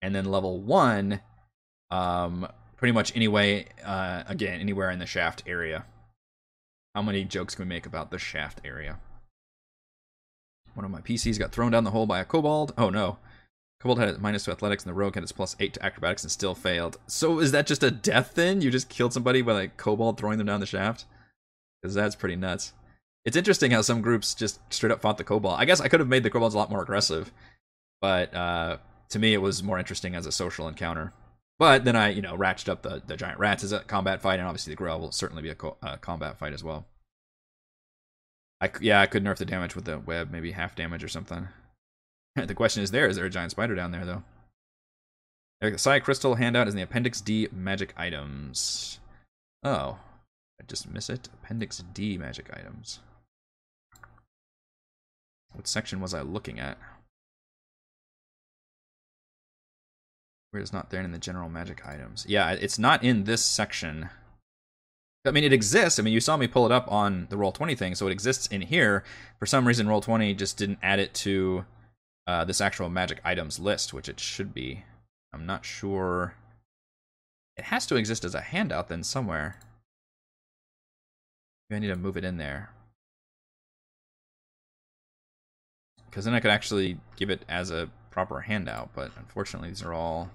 [0.00, 1.20] And then level one,
[1.90, 5.84] um, pretty much anyway, uh, again, anywhere in the shaft area.
[6.94, 8.98] How many jokes can we make about the shaft area?
[10.74, 12.72] One of my PCs got thrown down the hole by a kobold.
[12.78, 13.18] Oh no.
[13.82, 16.30] Kobold had minus two athletics and the rogue had its plus eight to acrobatics and
[16.30, 16.98] still failed.
[17.08, 18.60] So is that just a death then?
[18.60, 21.04] You just killed somebody by like kobold throwing them down the shaft?
[21.82, 22.74] Because that's pretty nuts.
[23.24, 25.56] It's interesting how some groups just straight up fought the kobold.
[25.58, 27.32] I guess I could have made the kobolds a lot more aggressive,
[28.00, 28.76] but uh,
[29.08, 31.12] to me it was more interesting as a social encounter.
[31.58, 34.38] But then I, you know, ratcheted up the, the giant rats as a combat fight,
[34.38, 36.86] and obviously the Grell will certainly be a co- uh, combat fight as well.
[38.60, 41.48] I, yeah, I could nerf the damage with the web, maybe half damage or something.
[42.46, 44.22] the question is there, is there a giant spider down there, though?
[45.60, 48.98] The Psi Crystal handout is in the Appendix D magic items.
[49.62, 49.98] Oh,
[50.60, 51.28] I just miss it.
[51.32, 52.98] Appendix D magic items.
[55.52, 56.78] What section was I looking at?
[60.50, 62.26] Where it's not there in the general magic items.
[62.28, 64.08] Yeah, it's not in this section.
[65.24, 66.00] I mean, it exists.
[66.00, 68.48] I mean, you saw me pull it up on the Roll20 thing, so it exists
[68.48, 69.04] in here.
[69.38, 71.64] For some reason, Roll20 just didn't add it to
[72.26, 74.84] uh, this actual magic items list, which it should be.
[75.32, 76.34] I'm not sure.
[77.56, 79.56] It has to exist as a handout then somewhere.
[81.68, 82.70] Maybe I need to move it in there.
[86.08, 89.94] Because then I could actually give it as a proper handout, but unfortunately these are
[89.94, 90.30] all...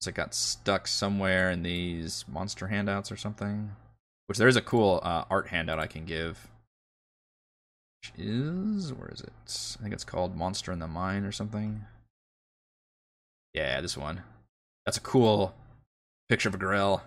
[0.00, 3.74] So it got stuck somewhere in these monster handouts or something.
[4.26, 6.48] Which there is a cool uh, art handout I can give
[8.02, 9.32] which is where is it?
[9.78, 11.84] I think it's called Monster in the Mine or something.
[13.52, 14.22] Yeah, this one.
[14.84, 15.54] That's a cool
[16.28, 17.02] picture of a Grell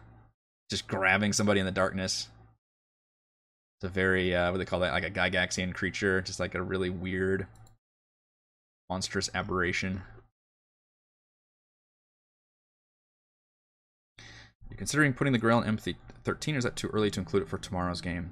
[0.70, 2.28] just grabbing somebody in the darkness.
[3.78, 4.94] It's a very uh, what do they call that?
[4.94, 7.48] Like a Gygaxian creature, just like a really weird,
[8.90, 10.02] monstrous aberration.
[14.70, 17.44] You're considering putting the Grell in Empathy 13, or is that too early to include
[17.44, 18.32] it for tomorrow's game?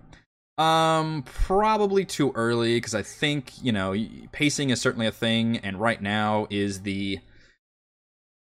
[0.58, 3.96] Um, probably too early because I think you know
[4.32, 7.20] pacing is certainly a thing, and right now is the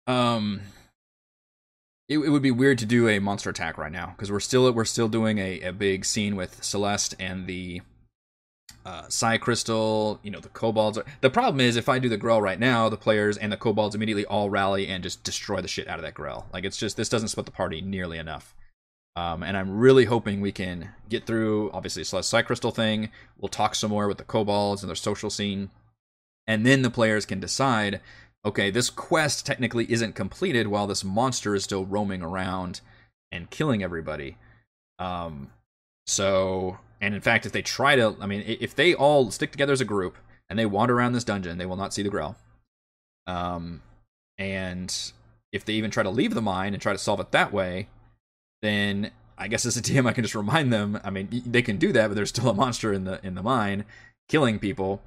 [0.08, 0.62] um
[2.08, 4.72] it, it, would be weird to do a monster attack right now because we're still
[4.72, 7.82] we're still doing a, a big scene with Celeste and the
[8.84, 10.19] uh, Psi Crystal.
[10.24, 10.98] You know the Kobolds.
[10.98, 13.58] Are, the problem is if I do the Grell right now, the players and the
[13.58, 16.48] Kobolds immediately all rally and just destroy the shit out of that Grell.
[16.52, 18.56] Like it's just this doesn't split the party nearly enough.
[19.20, 23.10] Um, and I'm really hoping we can get through obviously Celeste Crystal thing.
[23.38, 25.72] We'll talk some more with the Kobolds and their social scene,
[26.48, 28.00] and then the players can decide
[28.46, 32.80] okay, this quest technically isn't completed while this monster is still roaming around
[33.34, 34.38] and killing everybody.
[34.98, 35.50] Um,
[36.08, 39.74] so, and in fact, if they try to, I mean, if they all stick together
[39.74, 40.18] as a group
[40.50, 42.38] and they wander around this dungeon, they will not see the Grell.
[43.28, 43.82] Um,
[44.38, 45.12] and
[45.52, 47.90] if they even try to leave the mine and try to solve it that way,
[48.62, 51.00] then I guess as a DM, I can just remind them.
[51.04, 53.43] I mean, they can do that, but there's still a monster in the in the
[53.43, 53.86] mine,
[54.28, 55.02] killing people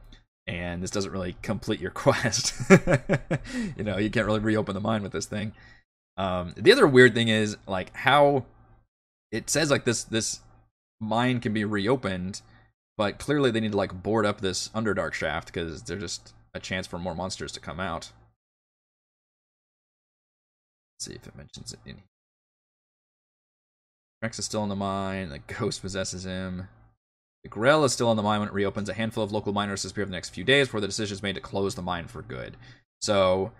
[0.47, 2.55] and this doesn't really complete your quest.
[3.77, 5.53] you know, you can't really reopen the mine with this thing.
[6.17, 8.45] Um, the other weird thing is like how
[9.31, 10.41] it says like this this
[11.01, 12.43] mine can be reopened,
[12.99, 16.61] but clearly they need to like board up this underdark shaft because there's just a
[16.61, 18.13] chance for more monsters to come out.
[20.95, 22.03] Let's see if it mentions it in.
[24.23, 25.29] Rex is still in the mine.
[25.31, 26.69] The ghost possesses him.
[27.43, 28.89] The Grell is still in the mine when it reopens.
[28.89, 31.23] A handful of local miners disappear over the next few days before the decision is
[31.23, 32.57] made to close the mine for good.
[33.01, 33.51] So,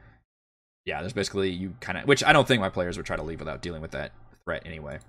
[0.87, 3.23] yeah, there's basically you kind of, which I don't think my players would try to
[3.25, 4.13] leave without dealing with that
[4.45, 5.01] threat anyway.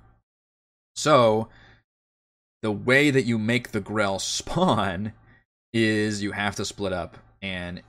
[0.95, 1.49] So,
[2.63, 5.13] the way that you make the Grell spawn
[5.71, 7.17] is you have to split up.
[7.43, 7.83] And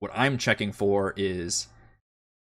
[0.00, 1.68] what I'm checking for is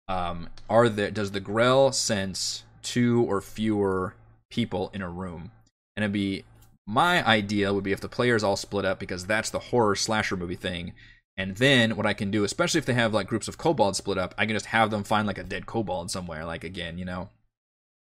[0.09, 4.15] um, are there does the Grell sense two or fewer
[4.51, 5.51] people in a room?
[5.97, 6.45] And it'd be
[6.87, 10.37] my idea would be if the players all split up because that's the horror slasher
[10.37, 10.93] movie thing.
[11.37, 14.19] And then what I can do, especially if they have like groups of kobolds split
[14.19, 16.45] up, I can just have them find like a dead kobold somewhere.
[16.45, 17.31] Like again, you know,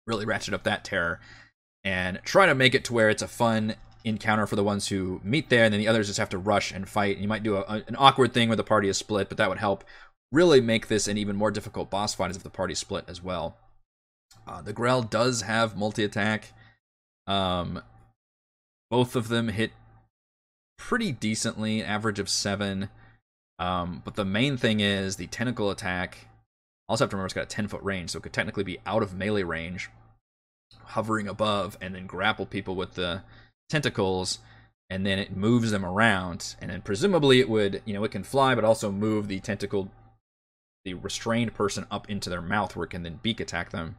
[0.07, 1.21] really ratchet up that terror
[1.85, 3.75] and try to make it to where it's a fun
[4.05, 6.73] encounter for the ones who meet there, and then the others just have to rush
[6.73, 7.17] and fight.
[7.17, 9.49] And you might do a, an awkward thing where the party is split, but that
[9.49, 9.85] would help
[10.33, 13.23] really make this an even more difficult boss fight as if the party split as
[13.23, 13.57] well.
[14.47, 16.53] Uh, the Grell does have multi attack.
[17.27, 17.83] Um,
[18.91, 19.73] both of them hit
[20.79, 22.89] pretty decently, average of seven.
[23.59, 26.29] Um, but the main thing is the tentacle attack.
[26.89, 28.79] Also have to remember it's got a 10 foot range, so it could technically be
[28.87, 29.91] out of melee range,
[30.85, 33.23] hovering above, and then grapple people with the
[33.69, 34.39] tentacles,
[34.89, 38.25] and then it moves them around, and then presumably it would, you know, it can
[38.25, 39.91] fly, but also move the tentacle,
[40.89, 43.97] the restrained person up into their mouth, where it can then beak attack them.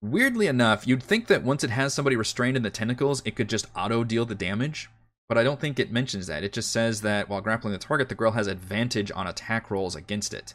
[0.00, 3.48] Weirdly enough, you'd think that once it has somebody restrained in the tentacles, it could
[3.48, 4.88] just auto deal the damage,
[5.28, 6.44] but I don't think it mentions that.
[6.44, 9.96] It just says that while grappling the target, the Grell has advantage on attack rolls
[9.96, 10.54] against it.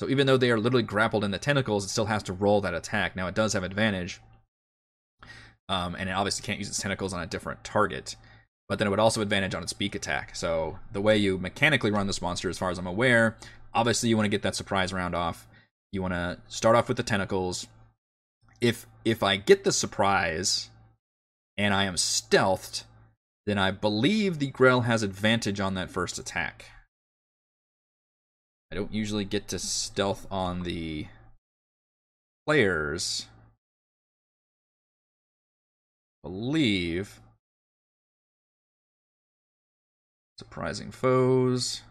[0.00, 2.60] So even though they are literally grappled in the tentacles, it still has to roll
[2.62, 3.14] that attack.
[3.14, 4.20] Now it does have advantage,
[5.68, 8.16] um, and it obviously can't use its tentacles on a different target.
[8.68, 10.34] But then it would also advantage on its beak attack.
[10.34, 13.36] So the way you mechanically run this monster, as far as I'm aware,
[13.74, 15.46] obviously you want to get that surprise round off.
[15.92, 17.66] You want to start off with the tentacles,
[18.60, 20.70] if if I get the surprise
[21.58, 22.84] and I am stealthed,
[23.46, 26.66] then I believe the Grell has advantage on that first attack.
[28.70, 31.08] I don't usually get to stealth on the
[32.46, 33.26] players.
[36.22, 37.20] believe
[40.38, 41.82] surprising foes.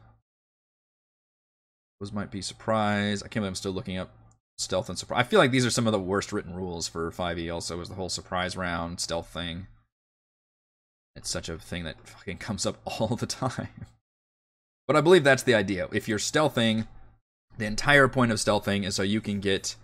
[2.02, 3.22] Those might be surprise.
[3.22, 4.10] I can't believe I'm still looking up
[4.58, 5.20] stealth and surprise.
[5.20, 7.54] I feel like these are some of the worst written rules for 5e.
[7.54, 9.68] Also, is the whole surprise round stealth thing.
[11.16, 13.86] It's such a thing that fucking comes up all the time.
[14.88, 15.90] But I believe that's the idea.
[15.94, 16.88] If you're stealthing,
[17.60, 19.76] the entire point of stealthing is so you can get,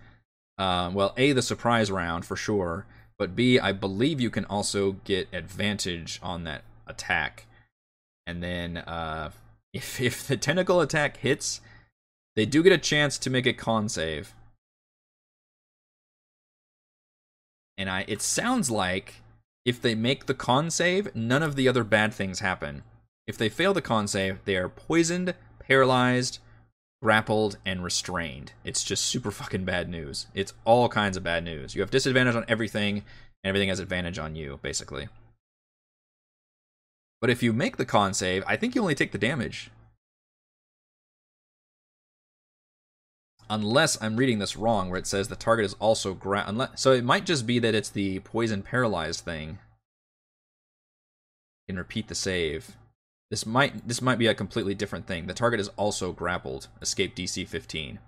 [0.57, 2.87] uh, well, a the surprise round for sure,
[3.19, 7.45] but b I believe you can also get advantage on that attack.
[8.25, 9.29] And then uh,
[9.73, 11.61] if if the tentacle attack hits,
[12.37, 14.33] they do get a chance to make a con save.
[17.77, 19.15] And I it sounds like
[19.65, 22.83] if they make the con save, none of the other bad things happen.
[23.25, 26.37] If they fail the con save, they are poisoned, paralyzed,
[27.01, 28.53] grappled, and restrained.
[28.63, 30.27] It's just super fucking bad news.
[30.35, 31.73] It's all kinds of bad news.
[31.73, 32.97] You have disadvantage on everything,
[33.43, 35.09] and everything has advantage on you, basically.
[37.19, 39.71] But if you make the con save, I think you only take the damage.
[43.49, 46.91] Unless I'm reading this wrong, where it says the target is also gra- unless so
[46.91, 49.59] it might just be that it's the poison paralyzed thing.
[51.67, 52.75] Can repeat the save.
[53.29, 55.27] This might this might be a completely different thing.
[55.27, 56.67] The target is also grappled.
[56.81, 57.99] Escape DC 15.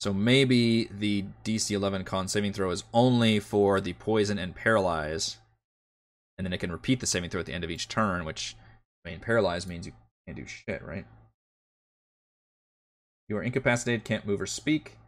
[0.00, 5.38] So maybe the DC 11 con saving throw is only for the poison and paralyze,
[6.36, 8.24] and then it can repeat the saving throw at the end of each turn.
[8.24, 8.56] Which,
[9.04, 9.92] I mean, paralyze means you
[10.26, 11.06] can't do shit, right?
[13.28, 14.98] You are incapacitated, can't move or speak.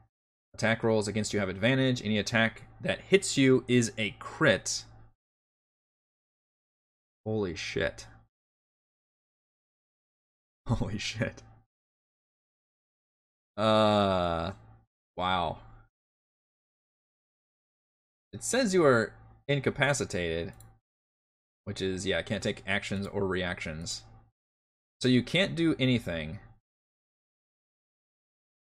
[0.55, 2.03] Attack rolls against you have advantage.
[2.03, 4.85] Any attack that hits you is a crit.
[7.25, 8.07] Holy shit.
[10.67, 11.43] Holy shit.
[13.57, 14.53] Uh,
[15.17, 15.59] wow.
[18.33, 19.13] It says you are
[19.47, 20.53] incapacitated,
[21.65, 24.03] which is, yeah, can't take actions or reactions.
[25.01, 26.41] So you can't do anything.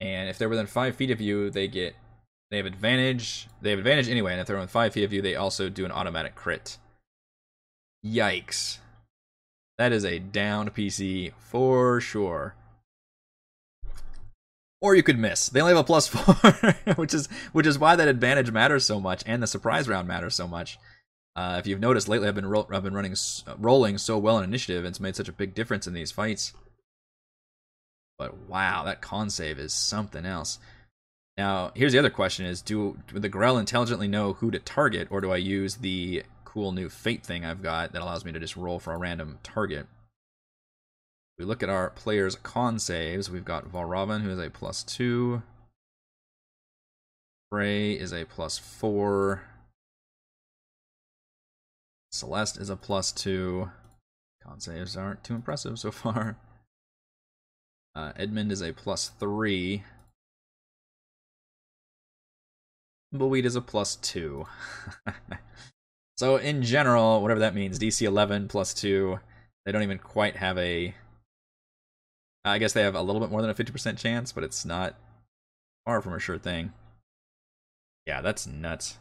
[0.00, 1.94] And if they're within five feet of you, they get
[2.50, 3.48] they have advantage.
[3.60, 5.84] They have advantage anyway, and if they're within five feet of you, they also do
[5.84, 6.78] an automatic crit.
[8.04, 8.78] Yikes.
[9.76, 12.54] That is a downed PC for sure.
[14.80, 15.48] Or you could miss.
[15.48, 19.00] They only have a plus four, which is which is why that advantage matters so
[19.00, 20.78] much, and the surprise round matters so much.
[21.36, 23.14] Uh, if you've noticed lately, I've been ro- I've been running
[23.58, 26.52] rolling so well in initiative, and it's made such a big difference in these fights.
[28.18, 30.58] But wow, that con save is something else.
[31.36, 35.08] Now, here's the other question: Is do, do the Grell intelligently know who to target,
[35.10, 38.40] or do I use the cool new fate thing I've got that allows me to
[38.40, 39.86] just roll for a random target?
[41.38, 43.30] We look at our players' con saves.
[43.30, 45.42] We've got Valravn, who is a plus two.
[47.50, 49.42] Frey is a plus four.
[52.10, 53.70] Celeste is a plus two.
[54.42, 56.36] Con saves aren't too impressive so far.
[57.98, 59.82] Uh, Edmund is a plus three.
[63.12, 64.46] Thimbleweed is a plus two.
[66.16, 69.18] so in general, whatever that means, DC 11 plus two,
[69.66, 70.94] they don't even quite have a.
[72.44, 74.94] I guess they have a little bit more than a 50% chance, but it's not
[75.84, 76.72] far from a sure thing.
[78.06, 78.96] Yeah, that's nuts.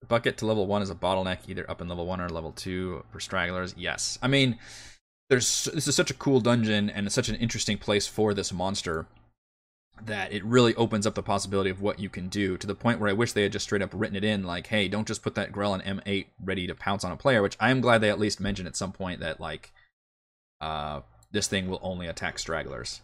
[0.00, 2.52] The bucket to level one is a bottleneck, either up in level one or level
[2.52, 3.74] two for stragglers.
[3.76, 4.58] Yes, I mean
[5.30, 8.52] there's this is such a cool dungeon and it's such an interesting place for this
[8.52, 9.06] monster
[10.02, 12.98] that it really opens up the possibility of what you can do to the point
[12.98, 15.22] where I wish they had just straight up written it in like, hey, don't just
[15.22, 18.00] put that Grell on M8 ready to pounce on a player, which I am glad
[18.00, 19.72] they at least mentioned at some point that like
[20.60, 21.00] uh
[21.30, 23.00] this thing will only attack stragglers.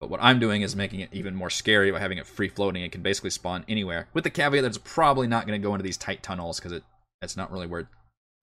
[0.00, 2.82] But what I'm doing is making it even more scary by having it free floating.
[2.82, 4.08] It can basically spawn anywhere.
[4.12, 6.72] With the caveat that it's probably not going to go into these tight tunnels because
[6.72, 6.84] it
[7.20, 7.86] that's not really where it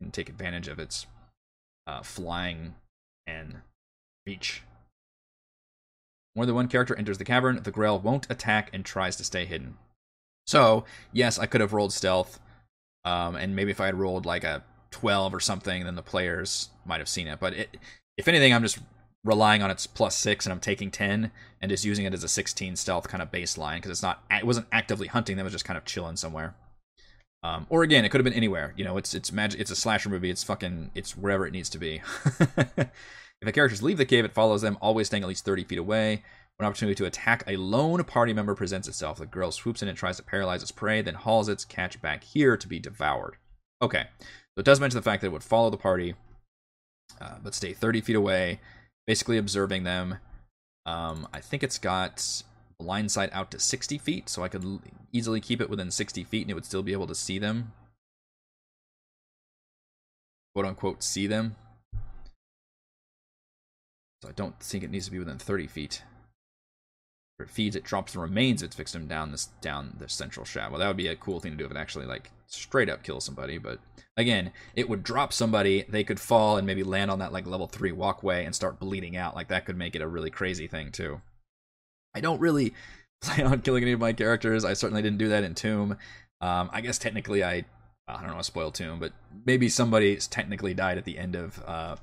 [0.02, 1.06] can take advantage of its
[1.88, 2.76] uh, flying
[3.28, 3.62] and
[4.26, 4.64] reach.
[6.36, 9.46] More than one character enters the cavern, the Grell won't attack and tries to stay
[9.46, 9.78] hidden.
[10.48, 12.40] So, yes, I could have rolled stealth,
[13.04, 16.70] um, and maybe if I had rolled like a 12 or something, then the players
[16.86, 17.40] might have seen it.
[17.40, 17.78] But it,
[18.18, 18.80] if anything, I'm just
[19.24, 22.28] relying on its plus six, and I'm taking 10 and just using it as a
[22.28, 25.54] 16 stealth kind of baseline because it's not, it wasn't actively hunting them, it was
[25.54, 26.56] just kind of chilling somewhere.
[27.44, 28.74] Um, or again, it could have been anywhere.
[28.78, 29.60] You know, it's it's magic.
[29.60, 30.30] It's a slasher movie.
[30.30, 30.92] It's fucking.
[30.94, 32.02] It's wherever it needs to be.
[32.26, 32.90] if
[33.42, 36.24] the characters leave the cave, it follows them, always staying at least thirty feet away.
[36.58, 39.98] When opportunity to attack a lone party member presents itself, the Grell swoops in and
[39.98, 43.38] tries to paralyze its prey, then hauls its catch back here to be devoured.
[43.82, 46.14] Okay, so it does mention the fact that it would follow the party,
[47.20, 48.60] uh, but stay thirty feet away,
[49.08, 50.18] basically observing them.
[50.86, 52.44] Um, I think it's got
[52.82, 54.80] blind sight out to 60 feet, so I could
[55.14, 57.74] easily keep it within 60 feet and it would still be able to see them.
[60.54, 61.56] Quote unquote, see them.
[64.22, 66.04] So I don't think it needs to be within 30 feet.
[67.40, 70.46] If it feeds, it drops the remains of its victim down this down the central
[70.46, 70.72] shaft.
[70.72, 73.04] Well, that would be a cool thing to do if it actually like straight up
[73.04, 73.58] kills somebody.
[73.58, 73.80] But
[74.18, 75.86] again, it would drop somebody.
[75.88, 79.16] They could fall and maybe land on that like level three walkway and start bleeding
[79.16, 79.36] out.
[79.36, 81.22] Like that could make it a really crazy thing too.
[82.16, 82.74] I don't really
[83.22, 84.66] plan on killing any of my characters.
[84.66, 85.98] I certainly didn't do that in Tomb.
[86.42, 87.66] Um, I guess technically I
[88.08, 89.14] I don't know, spoil Tomb, but
[89.46, 91.96] maybe somebody technically died at the end of uh,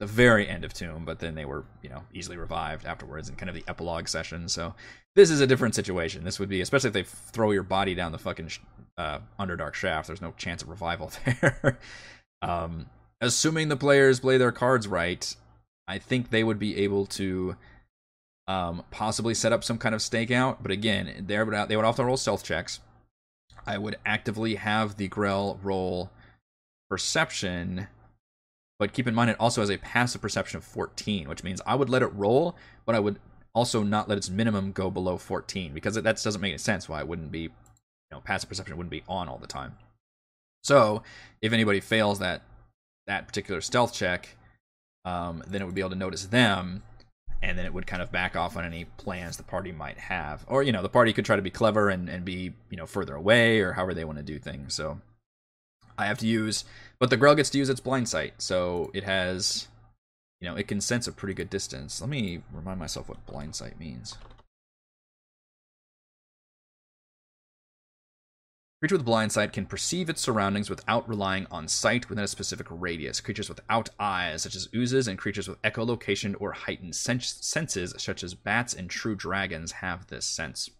[0.00, 3.36] the very end of Tomb, but then they were, you know, easily revived afterwards in
[3.36, 4.48] kind of the epilogue session.
[4.48, 4.74] So
[5.14, 6.24] this is a different situation.
[6.24, 8.50] This would be, especially if they throw your body down the fucking
[8.98, 10.06] uh, Underdark shaft.
[10.06, 11.78] There's no chance of revival there.
[12.42, 12.86] um,
[13.20, 15.34] assuming the players play their cards right,
[15.88, 17.56] I think they would be able to
[18.48, 20.58] um, possibly set up some kind of stakeout.
[20.62, 22.80] But again, they would they would have to roll stealth checks.
[23.66, 26.10] I would actively have the Grell roll
[26.88, 27.88] perception
[28.78, 31.74] but keep in mind, it also has a passive perception of 14, which means I
[31.74, 33.18] would let it roll, but I would
[33.54, 37.00] also not let its minimum go below 14 because that doesn't make any sense why
[37.00, 37.50] it wouldn't be, you
[38.10, 39.76] know, passive perception wouldn't be on all the time.
[40.62, 41.02] So
[41.40, 42.42] if anybody fails that
[43.06, 44.36] that particular stealth check,
[45.06, 46.82] um, then it would be able to notice them,
[47.42, 50.44] and then it would kind of back off on any plans the party might have,
[50.48, 52.86] or you know, the party could try to be clever and and be you know
[52.86, 54.74] further away or however they want to do things.
[54.74, 55.00] So
[55.98, 56.64] I have to use,
[56.98, 59.68] but the Grell gets to use its blind sight, so it has,
[60.40, 62.00] you know, it can sense a pretty good distance.
[62.00, 64.16] Let me remind myself what blind sight means.
[68.86, 72.68] Creature with blind sight can perceive its surroundings without relying on sight within a specific
[72.70, 73.20] radius.
[73.20, 78.34] Creatures without eyes, such as oozes, and creatures with echolocation or heightened senses, such as
[78.34, 80.70] bats and true dragons, have this sense.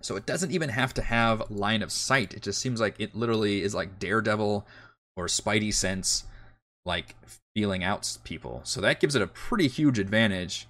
[0.00, 2.34] So it doesn't even have to have line of sight.
[2.34, 4.66] It just seems like it literally is like Daredevil
[5.16, 6.24] or Spidey sense,
[6.84, 7.14] like
[7.54, 8.62] feeling out people.
[8.64, 10.66] So that gives it a pretty huge advantage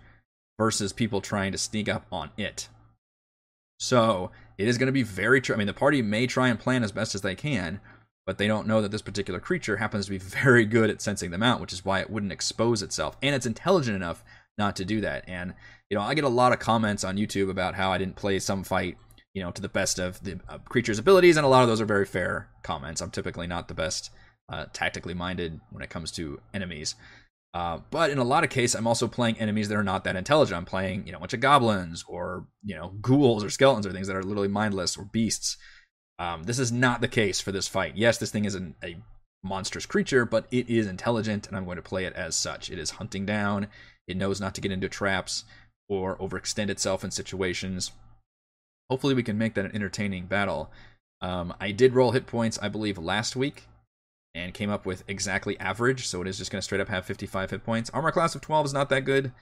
[0.61, 2.69] versus people trying to sneak up on it.
[3.81, 5.55] So it is going to be very true.
[5.55, 7.81] I mean, the party may try and plan as best as they can,
[8.27, 11.31] but they don't know that this particular creature happens to be very good at sensing
[11.31, 13.17] them out, which is why it wouldn't expose itself.
[13.23, 14.23] And it's intelligent enough
[14.59, 15.25] not to do that.
[15.29, 15.55] And,
[15.89, 18.39] you know, I get a lot of comments on YouTube about how I didn't play
[18.41, 18.99] some fight
[19.39, 21.81] you know, to the best of the uh, creature's abilities, and a lot of those
[21.81, 23.01] are very fair comments.
[23.01, 24.11] I'm typically not the best
[24.49, 26.97] uh, tactically minded when it comes to enemies.
[27.55, 30.17] Uh, but in a lot of cases, I'm also playing enemies that are not that
[30.17, 30.57] intelligent.
[30.57, 33.93] I'm playing, you know, a bunch of goblins or, you know, ghouls or skeletons or
[33.93, 35.57] things that are literally mindless or beasts.
[36.19, 37.97] Um, this is not the case for this fight.
[37.97, 38.97] Yes, this thing is an, a
[39.43, 42.71] monstrous creature, but it is intelligent, and I'm going to play it as such.
[42.71, 43.69] It is hunting down.
[44.07, 45.45] It knows not to get into traps
[45.89, 47.93] or overextend itself in situations
[48.91, 50.71] hopefully we can make that an entertaining battle.
[51.21, 53.67] Um, I did roll hit points, I believe, last week
[54.35, 57.05] and came up with exactly average, so it is just going to straight up have
[57.05, 57.91] 55 hit points.
[57.91, 59.33] Armor class of 12 is not that good,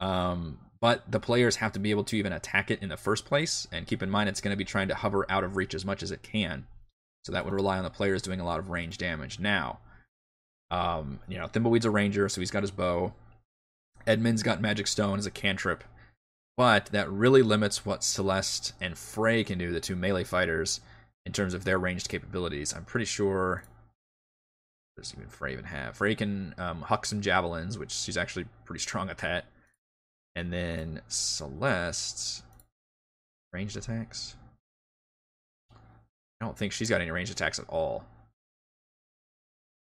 [0.00, 3.24] um, but the players have to be able to even attack it in the first
[3.24, 5.74] place, and keep in mind it's going to be trying to hover out of reach
[5.74, 6.66] as much as it can.
[7.24, 9.40] So that would rely on the players doing a lot of range damage.
[9.40, 9.80] Now,
[10.70, 13.12] um, you know, Thimbleweed's a ranger, so he's got his bow.
[14.06, 15.82] Edmund's got Magic Stone as a cantrip.
[16.56, 20.80] But that really limits what Celeste and Frey can do, the two melee fighters,
[21.26, 22.72] in terms of their ranged capabilities.
[22.72, 23.64] I'm pretty sure.
[24.96, 25.96] Does even Frey even have?
[25.96, 29.44] Frey can um, huck some javelins, which she's actually pretty strong at that.
[30.34, 32.42] And then Celeste.
[33.52, 34.36] Ranged attacks?
[35.72, 38.04] I don't think she's got any ranged attacks at all.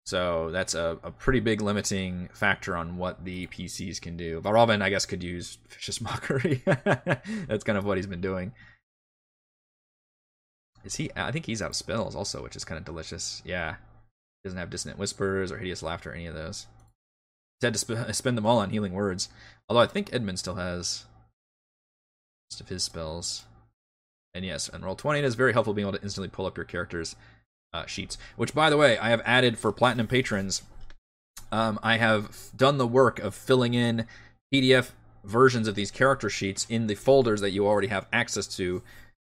[0.05, 4.39] So that's a, a pretty big limiting factor on what the PCs can do.
[4.39, 6.61] Valravn, I guess, could use Vicious Mockery.
[6.65, 8.53] that's kind of what he's been doing.
[10.83, 11.09] Is he?
[11.15, 13.41] I think he's out of spells also, which is kind of delicious.
[13.43, 13.75] Yeah.
[14.45, 16.67] Doesn't have Dissonant Whispers or Hideous Laughter, or any of those.
[17.59, 19.27] He's had to sp- spend them all on Healing Words.
[19.67, 21.05] Although I think Edmund still has
[22.51, 23.45] most of his spells.
[24.35, 27.15] And yes, and Roll20 is very helpful being able to instantly pull up your characters
[27.73, 28.17] uh, sheets.
[28.35, 30.61] Which, by the way, I have added for platinum patrons.
[31.51, 34.05] Um, I have done the work of filling in
[34.53, 34.91] PDF
[35.23, 38.83] versions of these character sheets in the folders that you already have access to.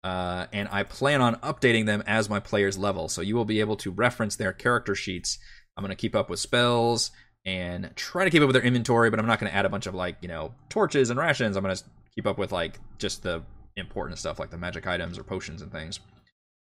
[0.05, 3.09] Uh, and I plan on updating them as my players level.
[3.09, 5.39] So you will be able to reference their character sheets.
[5.77, 7.11] I'm going to keep up with spells
[7.45, 9.69] and try to keep up with their inventory, but I'm not going to add a
[9.69, 11.57] bunch of like, you know, torches and rations.
[11.57, 11.83] I'm going to
[12.15, 13.43] keep up with like just the
[13.77, 16.01] important stuff like the magic items or potions and things.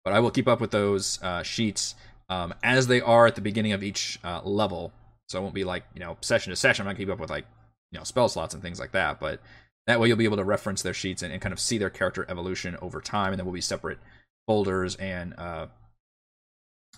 [0.04, 1.96] But I will keep up with those uh, sheets
[2.30, 4.94] um, as they are at the beginning of each uh, level.
[5.28, 6.84] So it won't be like you know session to session.
[6.84, 7.46] I'm going to keep up with like
[7.92, 9.20] you know spell slots and things like that.
[9.20, 9.42] But
[9.90, 11.90] that way you'll be able to reference their sheets and, and kind of see their
[11.90, 13.34] character evolution over time.
[13.34, 13.98] And there will be separate
[14.48, 15.68] folders and uh,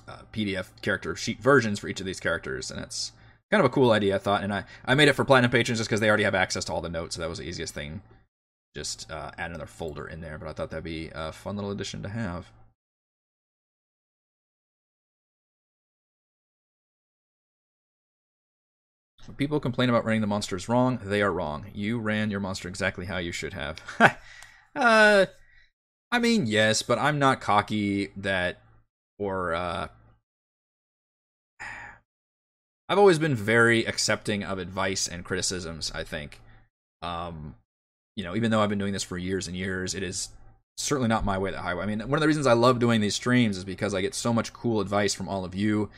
[0.08, 2.70] uh PDF character sheet versions for each of these characters.
[2.70, 3.14] And that's
[3.50, 4.44] kind of a cool idea, I thought.
[4.44, 6.74] And I, I made it for Platinum patrons just because they already have access to
[6.74, 7.16] all the notes.
[7.16, 8.02] So that was the easiest thing.
[8.76, 10.38] Just uh, add another folder in there.
[10.38, 12.52] But I thought that'd be a fun little addition to have.
[19.38, 21.66] People complain about running the monsters wrong, they are wrong.
[21.74, 23.80] You ran your monster exactly how you should have.
[24.76, 25.26] uh,
[26.12, 28.60] I mean, yes, but I'm not cocky that,
[29.20, 29.88] or uh,
[32.90, 35.92] I've always been very accepting of advice and criticisms.
[35.94, 36.42] I think,
[37.02, 37.56] um,
[38.16, 40.30] you know, even though I've been doing this for years and years, it is
[40.78, 41.84] certainly not my way the highway.
[41.84, 44.16] I mean, one of the reasons I love doing these streams is because I get
[44.16, 45.90] so much cool advice from all of you.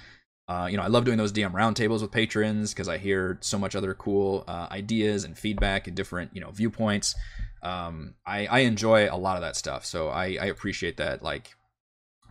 [0.48, 3.58] Uh, you know, I love doing those DM roundtables with patrons because I hear so
[3.58, 7.16] much other cool uh, ideas and feedback and different, you know, viewpoints.
[7.62, 11.24] Um, I, I enjoy a lot of that stuff, so I, I appreciate that.
[11.24, 11.56] Like,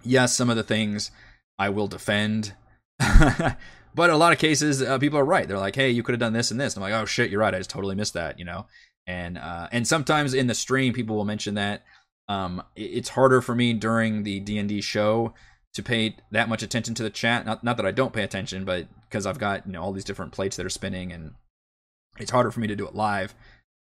[0.05, 1.11] yes, some of the things
[1.59, 2.55] I will defend,
[2.99, 5.49] but a lot of cases, uh, people are right.
[5.49, 7.31] They're like, "Hey, you could have done this and this." And I'm like, "Oh shit,
[7.31, 7.55] you're right.
[7.55, 8.67] I just totally missed that," you know.
[9.07, 11.83] And uh, and sometimes in the stream, people will mention that.
[12.29, 15.35] Um, it's harder for me during the D and D show
[15.75, 17.47] to pay that much attention to the chat.
[17.47, 20.05] Not not that I don't pay attention, but because I've got you know all these
[20.05, 21.35] different plates that are spinning, and
[22.19, 23.35] it's harder for me to do it live.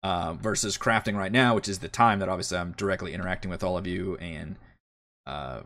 [0.03, 3.63] Uh, versus crafting right now, which is the time that obviously I'm directly interacting with
[3.63, 4.57] all of you, and
[5.25, 5.61] uh,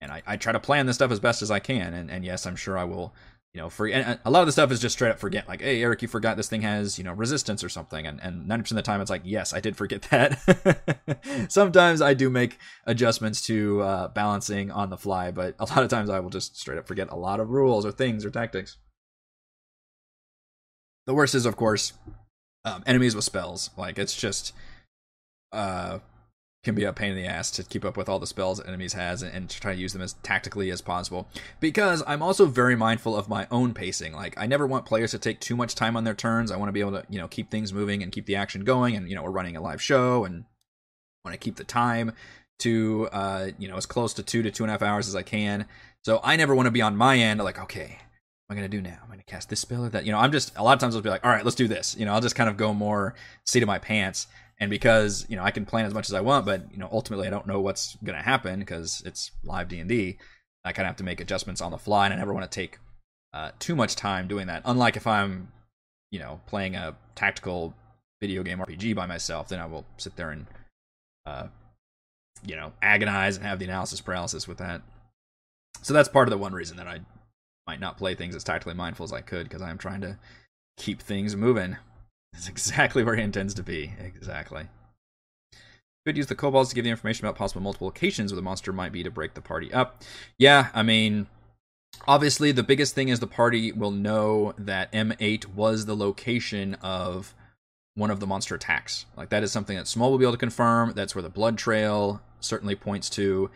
[0.00, 1.94] and I, I try to plan this stuff as best as I can.
[1.94, 3.12] And, and yes, I'm sure I will
[3.54, 5.48] you know, for and a lot of the stuff is just straight up forget.
[5.48, 8.46] Like, hey, Eric, you forgot this thing has you know resistance or something, and and
[8.46, 11.18] ninety percent of the time it's like, yes, I did forget that.
[11.48, 15.88] Sometimes I do make adjustments to uh, balancing on the fly, but a lot of
[15.88, 18.76] times I will just straight up forget a lot of rules or things or tactics.
[21.06, 21.94] The worst is, of course,
[22.66, 23.70] um, enemies with spells.
[23.78, 24.52] Like it's just,
[25.52, 26.00] uh,
[26.64, 28.92] can be a pain in the ass to keep up with all the spells enemies
[28.92, 31.28] has and, and, to try to use them as tactically as possible.
[31.60, 34.12] Because I'm also very mindful of my own pacing.
[34.12, 36.50] Like I never want players to take too much time on their turns.
[36.50, 38.64] I want to be able to, you know, keep things moving and keep the action
[38.64, 38.96] going.
[38.96, 40.44] And you know, we're running a live show and
[41.24, 42.12] want to keep the time
[42.60, 45.14] to uh, you know, as close to two to two and a half hours as
[45.14, 45.66] I can.
[46.04, 47.98] So I never want to be on my end like, okay,
[48.46, 48.98] what am I gonna do now?
[49.02, 50.04] I'm gonna cast this spell or that.
[50.04, 51.68] You know, I'm just a lot of times I'll be like, all right, let's do
[51.68, 51.94] this.
[51.96, 53.14] You know, I'll just kind of go more
[53.46, 54.26] seat of my pants
[54.60, 56.88] and because you know I can plan as much as I want, but you know
[56.92, 60.18] ultimately I don't know what's going to happen because it's live D and D.
[60.64, 62.54] I kind of have to make adjustments on the fly, and I never want to
[62.54, 62.78] take
[63.32, 64.62] uh, too much time doing that.
[64.64, 65.52] Unlike if I'm,
[66.10, 67.74] you know, playing a tactical
[68.20, 70.46] video game RPG by myself, then I will sit there and,
[71.26, 71.46] uh,
[72.44, 74.82] you know, agonize and have the analysis paralysis with that.
[75.82, 77.00] So that's part of the one reason that I
[77.66, 80.18] might not play things as tactically mindful as I could because I am trying to
[80.76, 81.76] keep things moving.
[82.32, 83.94] That's exactly where he intends to be.
[83.98, 84.68] Exactly.
[86.06, 88.72] Could use the kobolds to give the information about possible multiple locations where the monster
[88.72, 90.02] might be to break the party up.
[90.38, 91.26] Yeah, I mean,
[92.06, 97.34] obviously the biggest thing is the party will know that M8 was the location of
[97.94, 99.06] one of the monster attacks.
[99.16, 100.92] Like that is something that Small will be able to confirm.
[100.94, 103.50] That's where the blood trail certainly points to.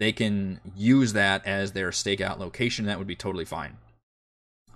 [0.00, 2.86] They can use that as their stakeout location.
[2.86, 3.76] That would be totally fine.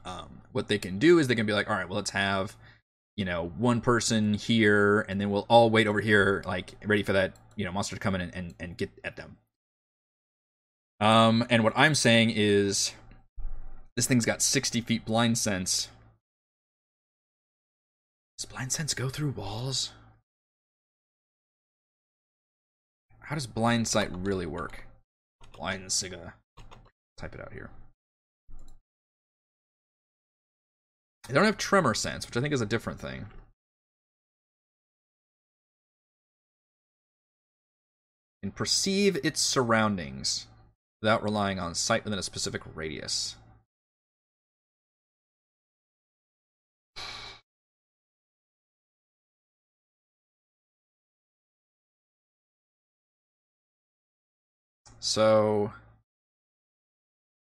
[0.05, 2.57] Um, what they can do is they can be like, all right, well, let's have
[3.17, 7.14] you know, one person here, and then we'll all wait over here, like ready for
[7.14, 9.39] that, you know, monster to come in and, and, and get at them.
[11.01, 12.93] Um, and what I'm saying is,
[13.97, 15.89] this thing's got 60 feet blind sense.
[18.39, 19.93] Does blind sense go through walls?
[23.21, 24.87] How does blind sight really work?
[25.53, 26.35] Blind Siga.
[27.17, 27.71] Type it out here.
[31.27, 33.27] They don't have tremor sense, which I think is a different thing.
[38.43, 40.47] And perceive its surroundings
[41.03, 43.37] without relying on sight within a specific radius.
[55.01, 55.72] So,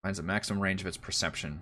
[0.04, 1.62] finds a maximum range of its perception.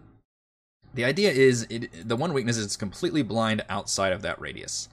[0.94, 4.90] The idea is it, the one weakness is it's completely blind outside of that radius.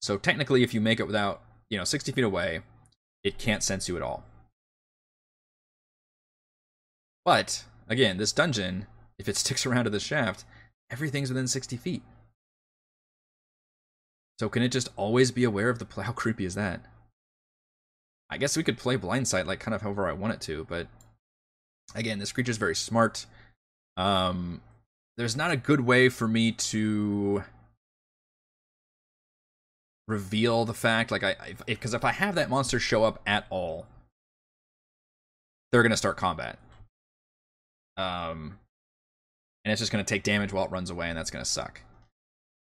[0.00, 2.60] So technically, if you make it without, you know, 60 feet away,
[3.24, 4.24] it can't sense you at all.
[7.24, 8.86] But, again, this dungeon,
[9.18, 10.44] if it sticks around to the shaft,
[10.90, 12.02] everything's within 60 feet.
[14.38, 16.04] So can it just always be aware of the play?
[16.06, 16.80] How creepy is that?
[18.30, 20.86] I guess we could play blindsight like kind of however I want it to, but
[21.94, 23.24] again, this creature's very smart.
[23.96, 24.60] Um,
[25.18, 27.42] there's not a good way for me to
[30.06, 33.44] reveal the fact like i because if, if, i have that monster show up at
[33.50, 33.84] all
[35.70, 36.58] they're to start combat.
[37.98, 38.58] Um
[39.64, 41.82] and it's just to take damage while it runs away and that's to suck.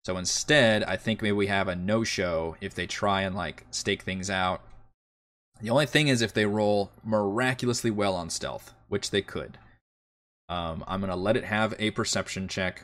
[0.05, 3.65] So instead i think maybe we have a no show if they try and like
[3.71, 4.61] stake things out.
[5.61, 9.57] The only thing is if they roll miraculously well on stealth which they could
[10.51, 12.83] um, I'm going to let it have a perception check.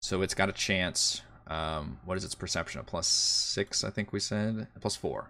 [0.00, 1.20] So it's got a chance.
[1.46, 2.80] Um, what is its perception?
[2.80, 4.66] A plus six, I think we said?
[4.80, 5.28] Plus four.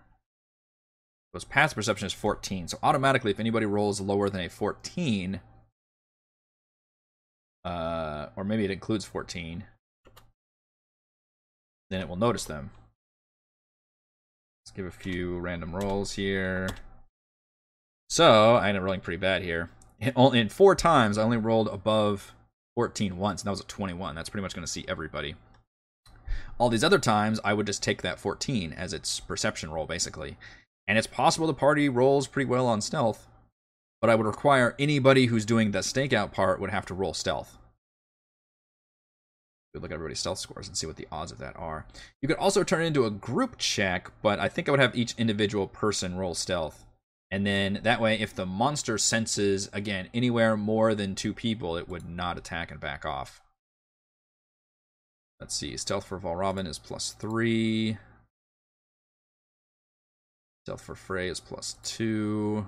[1.33, 2.69] Because past perception is 14.
[2.69, 5.41] So automatically, if anybody rolls lower than a 14,
[7.65, 9.65] uh, or maybe it includes 14,
[11.91, 12.71] then it will notice them.
[14.65, 16.69] Let's give a few random rolls here.
[18.09, 19.71] So I end up rolling pretty bad here.
[20.01, 22.35] In, four times, I only rolled above
[22.77, 24.15] 14 once, and that was a 21.
[24.15, 25.35] That's pretty much going to see everybody.
[26.59, 30.37] All these other times, I would just take that 14 as its perception roll, basically.
[30.87, 33.27] And it's possible the party rolls pretty well on stealth,
[34.01, 37.59] but I would require anybody who's doing the stakeout part would have to roll stealth.
[39.75, 41.85] We look at everybody's stealth scores and see what the odds of that are.
[42.23, 44.97] You could also turn it into a group check, but I think I would have
[44.97, 46.86] each individual person roll stealth.
[47.31, 51.89] And then that way, if the monster senses, again, anywhere more than two people, it
[51.89, 53.41] would not attack and back off.
[55.41, 55.77] Let's see.
[55.77, 57.99] Stealth for Valravn is plus three.
[60.65, 62.67] Stealth for Frey is plus two.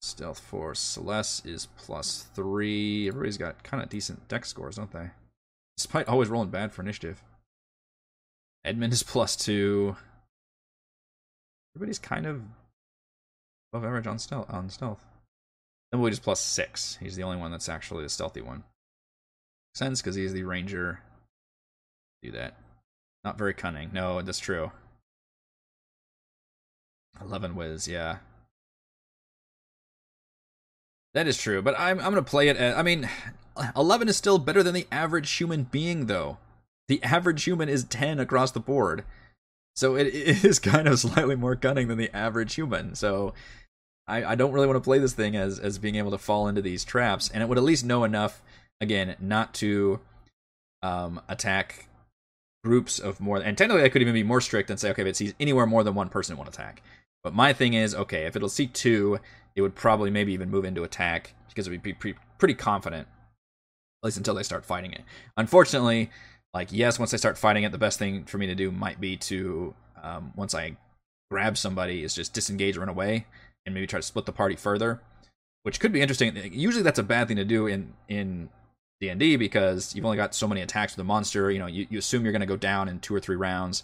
[0.00, 3.08] Stealth for Celeste is plus three.
[3.08, 5.10] Everybody's got kind of decent dex scores, don't they?
[5.76, 7.22] Despite always rolling bad for initiative.
[8.64, 9.96] Edmund is plus two.
[11.76, 12.40] Everybody's kind of
[13.70, 14.46] above average on stealth.
[14.48, 15.04] On stealth.
[15.92, 16.96] Then we just plus six.
[17.02, 18.64] He's the only one that's actually the stealthy one.
[19.74, 21.00] Makes sense because he's the ranger.
[22.22, 22.56] Do that.
[23.24, 23.90] Not very cunning.
[23.92, 24.72] No, that's true.
[27.20, 28.18] 11 whiz, yeah.
[31.12, 32.56] That is true, but I'm I'm gonna play it.
[32.56, 33.06] As, I mean,
[33.76, 36.38] 11 is still better than the average human being, though.
[36.88, 39.04] The average human is 10 across the board.
[39.76, 42.94] So it, it is kind of slightly more cunning than the average human.
[42.94, 43.34] So
[44.08, 46.48] I, I don't really want to play this thing as as being able to fall
[46.48, 48.42] into these traps, and it would at least know enough
[48.80, 50.00] again not to
[50.82, 51.88] um, attack
[52.64, 53.38] groups of more.
[53.38, 55.66] And technically, I could even be more strict and say, okay, if it sees anywhere
[55.66, 56.82] more than one person, it won't attack.
[57.22, 59.18] But my thing is, okay, if it'll see two,
[59.54, 63.08] it would probably maybe even move into attack because it would be pre- pretty confident,
[64.02, 65.02] at least until they start fighting it.
[65.36, 66.10] Unfortunately,
[66.56, 69.00] like yes once i start fighting it the best thing for me to do might
[69.00, 70.76] be to um, once i
[71.30, 73.26] grab somebody is just disengage run away
[73.64, 75.00] and maybe try to split the party further
[75.66, 76.38] which could be interesting.
[76.52, 78.48] Usually that's a bad thing to do in in
[79.00, 81.98] d&d because you've only got so many attacks with a monster you know you, you
[81.98, 83.82] assume you're going to go down in two or three rounds.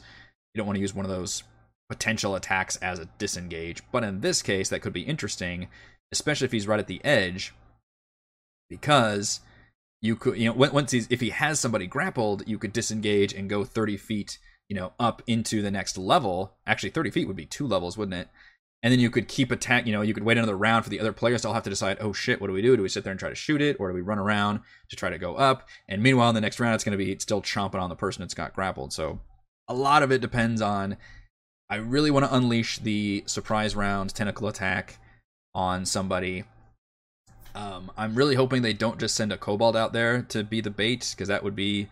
[0.54, 1.42] You don't want to use one of those
[1.88, 3.82] potential attacks as a disengage.
[3.90, 5.66] But in this case that could be interesting
[6.12, 7.52] especially if he's right at the edge
[8.70, 9.40] because
[10.02, 13.48] you could you know once he's if he has somebody grappled you could disengage and
[13.48, 14.38] go 30 feet
[14.68, 16.56] you know up into the next level.
[16.66, 18.28] Actually 30 feet would be two levels wouldn't it?
[18.82, 21.00] And then you could keep attack you know you could wait another round for the
[21.00, 22.76] other players to all have to decide oh shit what do we do?
[22.76, 24.96] Do we sit there and try to shoot it or do we run around to
[24.96, 25.68] try to go up?
[25.88, 28.22] And meanwhile in the next round it's going to be still chomping on the person
[28.22, 28.92] that's got grappled.
[28.92, 29.20] So
[29.68, 30.96] a lot of it depends on
[31.70, 34.98] i really want to unleash the surprise round tentacle attack
[35.54, 36.44] on somebody
[37.54, 40.70] um, I'm really hoping they don't just send a kobold out there to be the
[40.70, 41.88] bait because that would be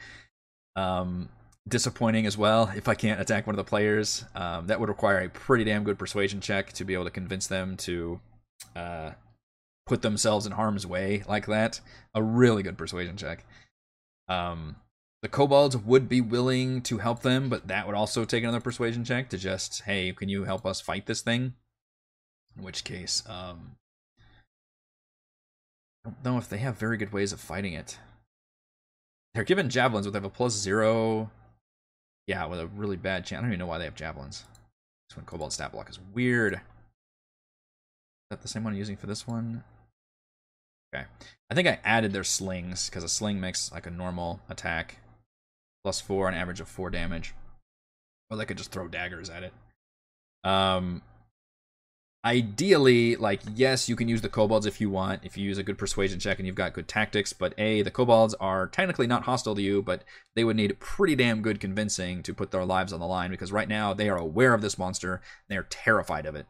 [0.76, 1.28] um,
[1.68, 2.70] disappointing as well.
[2.74, 5.84] If I can't attack one of the players, um, that would require a pretty damn
[5.84, 8.20] good persuasion check to be able to convince them to
[8.76, 9.10] uh,
[9.86, 11.80] put themselves in harm's way like that.
[12.14, 13.44] A really good persuasion check.
[14.28, 14.76] Um,
[15.22, 19.04] the kobolds would be willing to help them, but that would also take another persuasion
[19.04, 21.54] check to just, hey, can you help us fight this thing?
[22.56, 23.76] In which case, um,
[26.04, 27.98] don't know if they have very good ways of fighting it.
[29.34, 31.30] They're given javelins, but they have a plus zero.
[32.26, 33.38] Yeah, with a really bad chance.
[33.38, 34.44] I don't even know why they have javelins.
[35.08, 36.54] This one, kobold Stat Block, is weird.
[36.54, 36.60] Is
[38.30, 39.64] that the same one I'm using for this one?
[40.94, 41.04] Okay.
[41.50, 44.98] I think I added their slings, because a sling makes like a normal attack.
[45.84, 47.34] Plus four, an average of four damage.
[48.30, 49.52] Or they could just throw daggers at it.
[50.44, 51.02] Um,
[52.24, 55.62] ideally like yes you can use the kobolds if you want if you use a
[55.62, 59.22] good persuasion check and you've got good tactics but a the kobolds are technically not
[59.22, 60.04] hostile to you but
[60.34, 63.52] they would need pretty damn good convincing to put their lives on the line because
[63.52, 66.46] right now they are aware of this monster and they are terrified of it.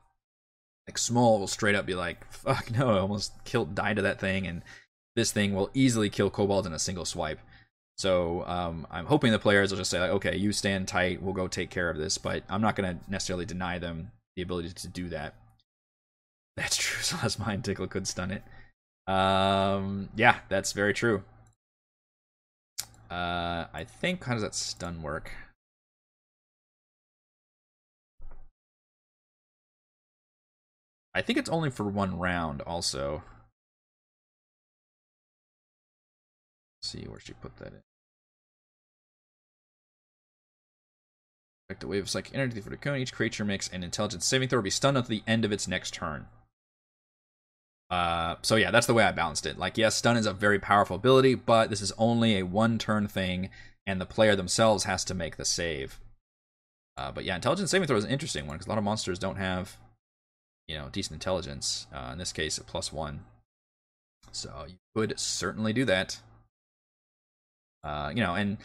[0.89, 4.19] Like small will straight up be like fuck no i almost killed died to that
[4.19, 4.63] thing and
[5.15, 7.39] this thing will easily kill kobolds in a single swipe.
[7.97, 11.33] So um, i'm hoping the players will just say like okay you stand tight we'll
[11.33, 14.71] go take care of this but i'm not going to necessarily deny them the ability
[14.71, 15.35] to do that
[16.61, 17.03] that's true.
[17.03, 18.45] So that's Mind Tickle could stun it.
[19.11, 21.25] Um, yeah, that's very true.
[23.11, 25.33] Uh, I think how does that stun work?
[31.13, 32.63] I think it's only for one round.
[32.63, 33.23] Also,
[36.81, 37.81] Let's see where she put that in.
[41.69, 42.97] Affect a wave of psychic energy for the cone.
[42.99, 44.63] Each creature makes an intelligence saving throw.
[44.63, 46.27] Be stunned until the end of its next turn.
[47.91, 49.59] Uh, so yeah, that's the way I balanced it.
[49.59, 53.09] Like, yes, stun is a very powerful ability, but this is only a one turn
[53.09, 53.51] thing,
[53.87, 55.99] and the player themselves has to make the save.
[56.97, 59.19] Uh, but yeah, intelligence saving throw is an interesting one because a lot of monsters
[59.19, 59.77] don't have,
[60.69, 61.87] you know, decent intelligence.
[61.93, 63.25] Uh, in this case, a plus one.
[64.33, 66.21] So you could certainly do that.
[67.83, 68.59] Uh, you know, and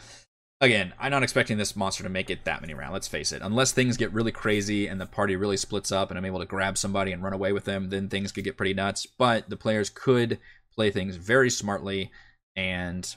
[0.60, 2.92] again, I'm not expecting this monster to make it that many rounds.
[2.92, 3.42] Let's face it.
[3.42, 6.46] Unless things get really crazy and the party really splits up, and I'm able to
[6.46, 9.06] grab somebody and run away with them, then things could get pretty nuts.
[9.06, 10.38] But the players could
[10.74, 12.10] play things very smartly,
[12.54, 13.14] and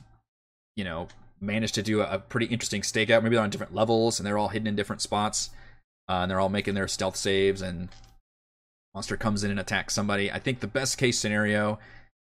[0.75, 1.09] you know,
[1.41, 3.21] manage to do a, pretty interesting stakeout.
[3.21, 5.49] Maybe they're on different levels and they're all hidden in different spots,
[6.07, 7.61] uh, and they're all making their stealth saves.
[7.61, 7.89] And
[8.93, 10.31] monster comes in and attacks somebody.
[10.31, 11.79] I think the best case scenario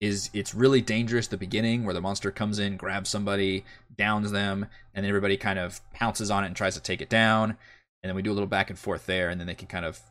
[0.03, 3.63] is it's really dangerous the beginning where the monster comes in, grabs somebody,
[3.97, 7.07] downs them, and then everybody kind of pounces on it and tries to take it
[7.07, 7.51] down.
[7.51, 9.85] And then we do a little back and forth there, and then they can kind
[9.85, 10.01] of,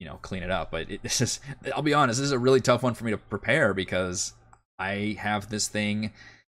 [0.00, 0.70] you know, clean it up.
[0.70, 1.38] But it, this is,
[1.76, 4.32] I'll be honest, this is a really tough one for me to prepare because
[4.78, 6.14] I have this thing.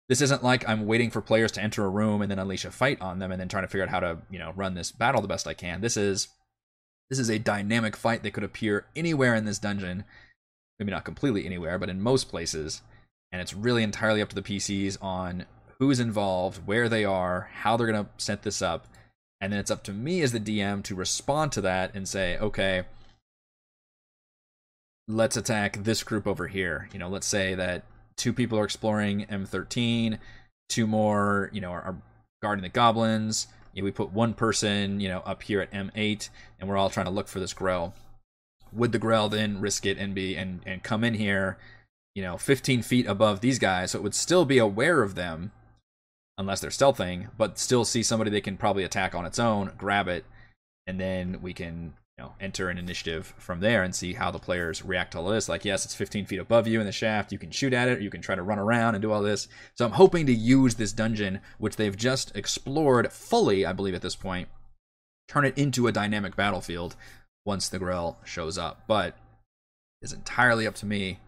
[0.08, 2.72] This isn't like I'm waiting for players to enter a room and then unleash a
[2.72, 4.94] fight on them and then trying to figure out how to, you know, run this
[4.94, 5.82] battle the best I can.
[5.82, 6.30] This is
[7.10, 10.06] this is a dynamic fight that could appear anywhere in this dungeon
[10.80, 12.82] maybe not completely anywhere, but in most places.
[13.32, 15.46] And it's really entirely up to the PCs on
[15.80, 18.88] who's involved, where they are, how they're going to set this up.
[19.42, 22.38] And then it's up to me as the DM to respond to that and say,
[22.38, 22.84] okay,
[25.08, 26.90] let's attack this group over here.
[26.94, 27.84] You know, let's say that
[28.16, 30.18] two people are exploring M13,
[30.70, 31.98] two more, you know, are, are
[32.42, 33.48] guarding the goblins.
[33.74, 36.90] You know, we put one person, you know, up here at M8, and we're all
[36.90, 37.94] trying to look for this Grell
[38.76, 41.58] would the Grell then risk it and be and and come in here,
[42.14, 45.52] you know, 15 feet above these guys, so it would still be aware of them,
[46.38, 50.08] unless they're stealthing, but still see somebody they can probably attack on its own, grab
[50.08, 50.26] it,
[50.88, 54.40] and then we can you know enter an initiative from there and see how the
[54.40, 55.50] players react to all this.
[55.50, 57.32] Like, yes, it's 15 feet above you in the shaft.
[57.32, 59.48] You can shoot at it, you can try to run around and do all this.
[59.76, 64.02] So I'm hoping to use this dungeon, which they've just explored fully, I believe at
[64.02, 64.50] this point,
[65.28, 66.96] turn it into a dynamic battlefield
[67.46, 68.84] once the Grell shows up.
[68.88, 69.18] But
[70.02, 71.20] it's entirely up to me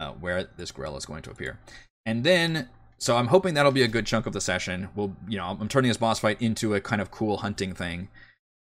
[0.00, 1.58] uh, where this Grell is going to appear.
[2.04, 2.68] And then,
[2.98, 4.88] so I'm hoping that'll be a good chunk of the session.
[4.94, 8.08] We'll, you know, I'm turning this boss fight into a kind of cool hunting thing.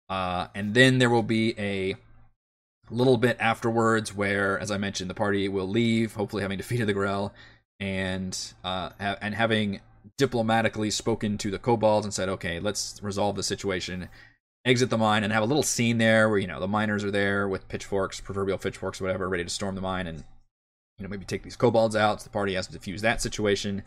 [0.08, 1.96] Uh, and then there will be a
[2.90, 6.92] little bit afterwards where, as I mentioned, the party will leave, hopefully having defeated the
[6.92, 7.32] Grell,
[7.78, 9.80] and uh, ha- and having
[10.18, 14.08] diplomatically spoken to the kobolds and said, okay, let's resolve the situation
[14.64, 17.10] exit the mine and have a little scene there where you know the miners are
[17.10, 20.24] there with pitchforks, proverbial pitchforks, whatever, ready to storm the mine and
[20.98, 22.20] you know maybe take these kobolds out.
[22.20, 23.82] So the party has to defuse that situation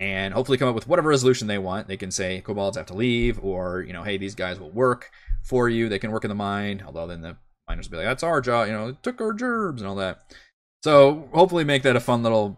[0.00, 1.88] and hopefully come up with whatever resolution they want.
[1.88, 5.10] They can say kobolds have to leave, or you know, hey, these guys will work
[5.42, 5.88] for you.
[5.88, 6.82] They can work in the mine.
[6.86, 7.36] Although then the
[7.68, 8.68] miners will be like, that's our job.
[8.68, 10.36] You know, took our gerbs and all that.
[10.84, 12.56] So hopefully make that a fun little,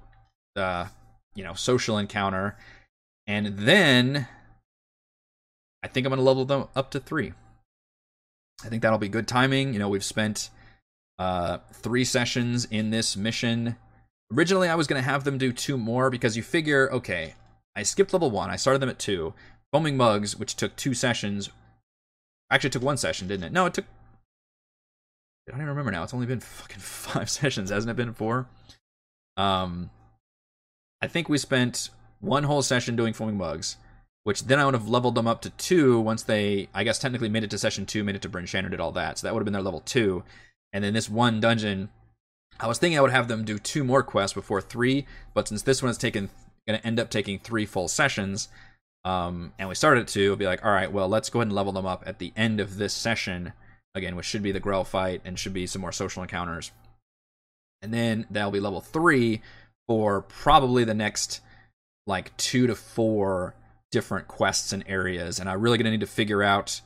[0.56, 0.86] uh,
[1.34, 2.58] you know, social encounter.
[3.26, 4.28] And then
[5.82, 7.32] I think I'm going to level them up to three.
[8.64, 9.72] I think that'll be good timing.
[9.72, 10.50] You know, we've spent
[11.18, 13.76] uh, three sessions in this mission.
[14.32, 17.34] Originally, I was going to have them do two more because you figure, okay,
[17.74, 18.50] I skipped level one.
[18.50, 19.34] I started them at two.
[19.72, 21.50] Foaming Mugs, which took two sessions,
[22.50, 23.52] actually took one session, didn't it?
[23.52, 23.86] No, it took.
[25.48, 26.02] I don't even remember now.
[26.02, 28.46] It's only been fucking five sessions, hasn't it been four?
[29.36, 29.90] Um,
[31.00, 33.76] I think we spent one whole session doing Foaming Mugs
[34.24, 37.28] which then I would have leveled them up to two once they, I guess, technically
[37.28, 39.18] made it to session two, made it to Bryn Shander, did all that.
[39.18, 40.22] So that would have been their level two.
[40.72, 41.88] And then this one dungeon,
[42.58, 45.62] I was thinking I would have them do two more quests before three, but since
[45.62, 46.28] this one is taking,
[46.66, 48.48] going to end up taking three full sessions,
[49.04, 51.48] um, and we started at two, it'll be like, all right, well, let's go ahead
[51.48, 53.54] and level them up at the end of this session,
[53.94, 56.70] again, which should be the Grell fight and should be some more social encounters.
[57.80, 59.40] And then that'll be level three
[59.88, 61.40] for probably the next
[62.06, 63.54] like two to four
[63.90, 66.80] different quests and areas, and I'm really gonna need to figure out,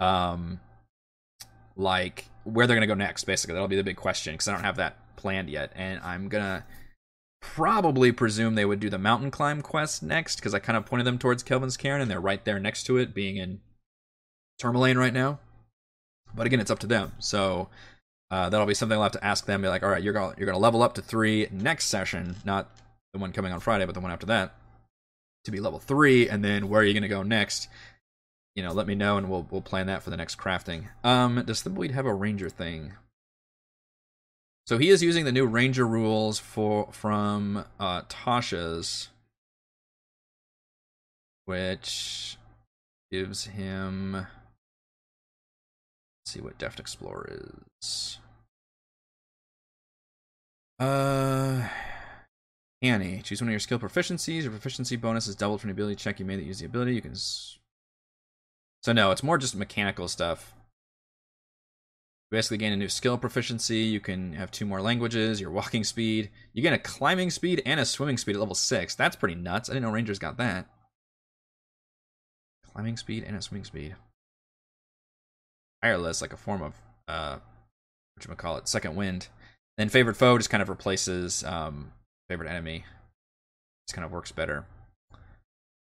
[0.00, 0.60] um,
[1.76, 3.24] like where they're gonna go next.
[3.24, 6.28] Basically, that'll be the big question because I don't have that planned yet, and I'm
[6.28, 6.64] gonna
[7.40, 11.06] probably presume they would do the mountain climb quest next because I kind of pointed
[11.06, 13.60] them towards Kelvin's Cairn, and they're right there next to it, being in
[14.60, 15.40] Termalaine right now.
[16.34, 17.12] But again, it's up to them.
[17.18, 17.68] So
[18.30, 19.62] uh, that'll be something I'll have to ask them.
[19.62, 22.70] Be like, all right, you're gonna you're gonna level up to three next session, not
[23.12, 24.54] the one coming on Friday, but the one after that
[25.44, 27.68] to be level three, and then where are you going to go next?
[28.54, 30.86] You know, let me know, and we'll we'll plan that for the next crafting.
[31.02, 32.92] Um, does Thimbleweed have a ranger thing?
[34.66, 39.08] So he is using the new ranger rules for from uh, Tasha's,
[41.44, 42.38] which
[43.10, 44.12] gives him.
[44.12, 44.28] Let's
[46.26, 47.38] see what Deft Explorer
[47.82, 48.18] is.
[50.78, 51.68] Uh,
[52.84, 54.42] Annie, choose one of your skill proficiencies.
[54.42, 56.94] Your proficiency bonus is doubled from the ability check you made that use the ability.
[56.94, 57.14] You can.
[57.14, 60.54] So no, it's more just mechanical stuff.
[62.30, 63.78] You basically gain a new skill proficiency.
[63.78, 65.40] You can have two more languages.
[65.40, 66.28] Your walking speed.
[66.52, 68.94] You gain a climbing speed and a swimming speed at level six.
[68.94, 69.70] That's pretty nuts.
[69.70, 70.66] I didn't know Rangers got that.
[72.70, 73.96] Climbing speed and a swimming speed.
[75.82, 76.74] Tireless, like a form of
[77.08, 77.38] uh,
[78.14, 79.28] what you call it, second wind.
[79.78, 81.92] Then favored foe just kind of replaces um,
[82.28, 82.84] favorite enemy.
[83.86, 84.66] Just kind of works better.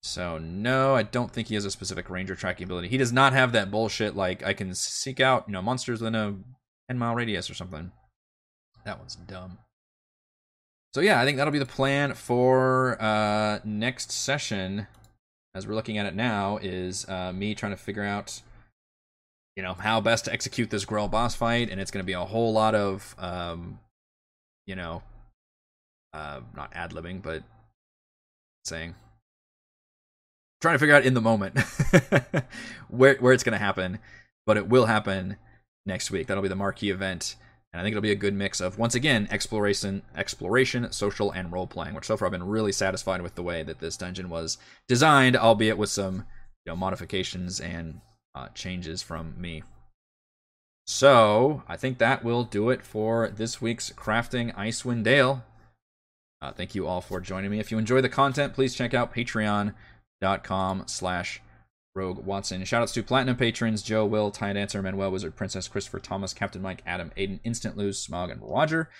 [0.03, 2.89] So no, I don't think he has a specific ranger tracking ability.
[2.89, 6.14] He does not have that bullshit like I can seek out, you know, monsters within
[6.14, 6.35] a
[6.89, 7.91] 10 mile radius or something.
[8.85, 9.59] That one's dumb.
[10.95, 14.87] So yeah, I think that'll be the plan for uh next session
[15.55, 18.43] as we're looking at it now is uh me trying to figure out
[19.57, 22.12] you know how best to execute this Grell boss fight and it's going to be
[22.12, 23.81] a whole lot of um
[24.66, 25.03] you know
[26.17, 27.43] uh not ad-libbing but
[28.64, 28.95] saying
[30.61, 31.59] trying to figure out in the moment
[32.89, 33.99] where where it's going to happen,
[34.47, 35.37] but it will happen
[35.85, 36.27] next week.
[36.27, 37.37] That'll be the marquee event,
[37.73, 41.53] and I think it'll be a good mix of once again exploration, exploration, social, and
[41.53, 41.95] role playing.
[41.95, 44.59] Which so far I've been really satisfied with the way that this dungeon was
[44.89, 46.25] designed, albeit with some
[46.64, 48.01] you know modifications and
[48.35, 49.62] uh, changes from me.
[50.87, 55.45] So I think that will do it for this week's crafting Icewind Dale.
[56.43, 57.61] Uh, thank you all for joining me.
[57.61, 61.41] If you enjoy the content, please check out patreon.com slash
[61.95, 62.62] Rogue Watson.
[62.62, 66.82] Shoutouts to Platinum patrons Joe, Will, Ty Dancer, Manuel, Wizard, Princess, Christopher, Thomas, Captain Mike,
[66.87, 68.91] Adam, Aiden, Instant Lose, Smog, and Roger.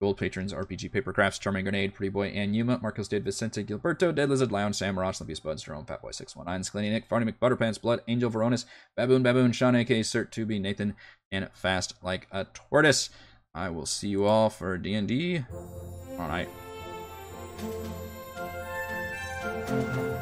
[0.00, 4.28] Gold patrons RPG Papercrafts, Charming Grenade, Pretty Boy, and Yuma, Marcos Dade Vicente, Gilberto, Dead
[4.28, 8.30] Lizard, Lion, Sam, Ross, Limpius Buds, Jerome, Fatboy 619, Sclenny Nick, Farney McButterpants, Blood, Angel,
[8.30, 10.96] Veronis, Baboon, Baboon, Sean, AK, Cert, 2B, Nathan,
[11.32, 13.08] and Fast Like a Tortoise.
[13.54, 15.44] I will see you all for D&D.
[16.18, 16.48] All right.
[17.58, 17.74] thank
[19.96, 20.15] you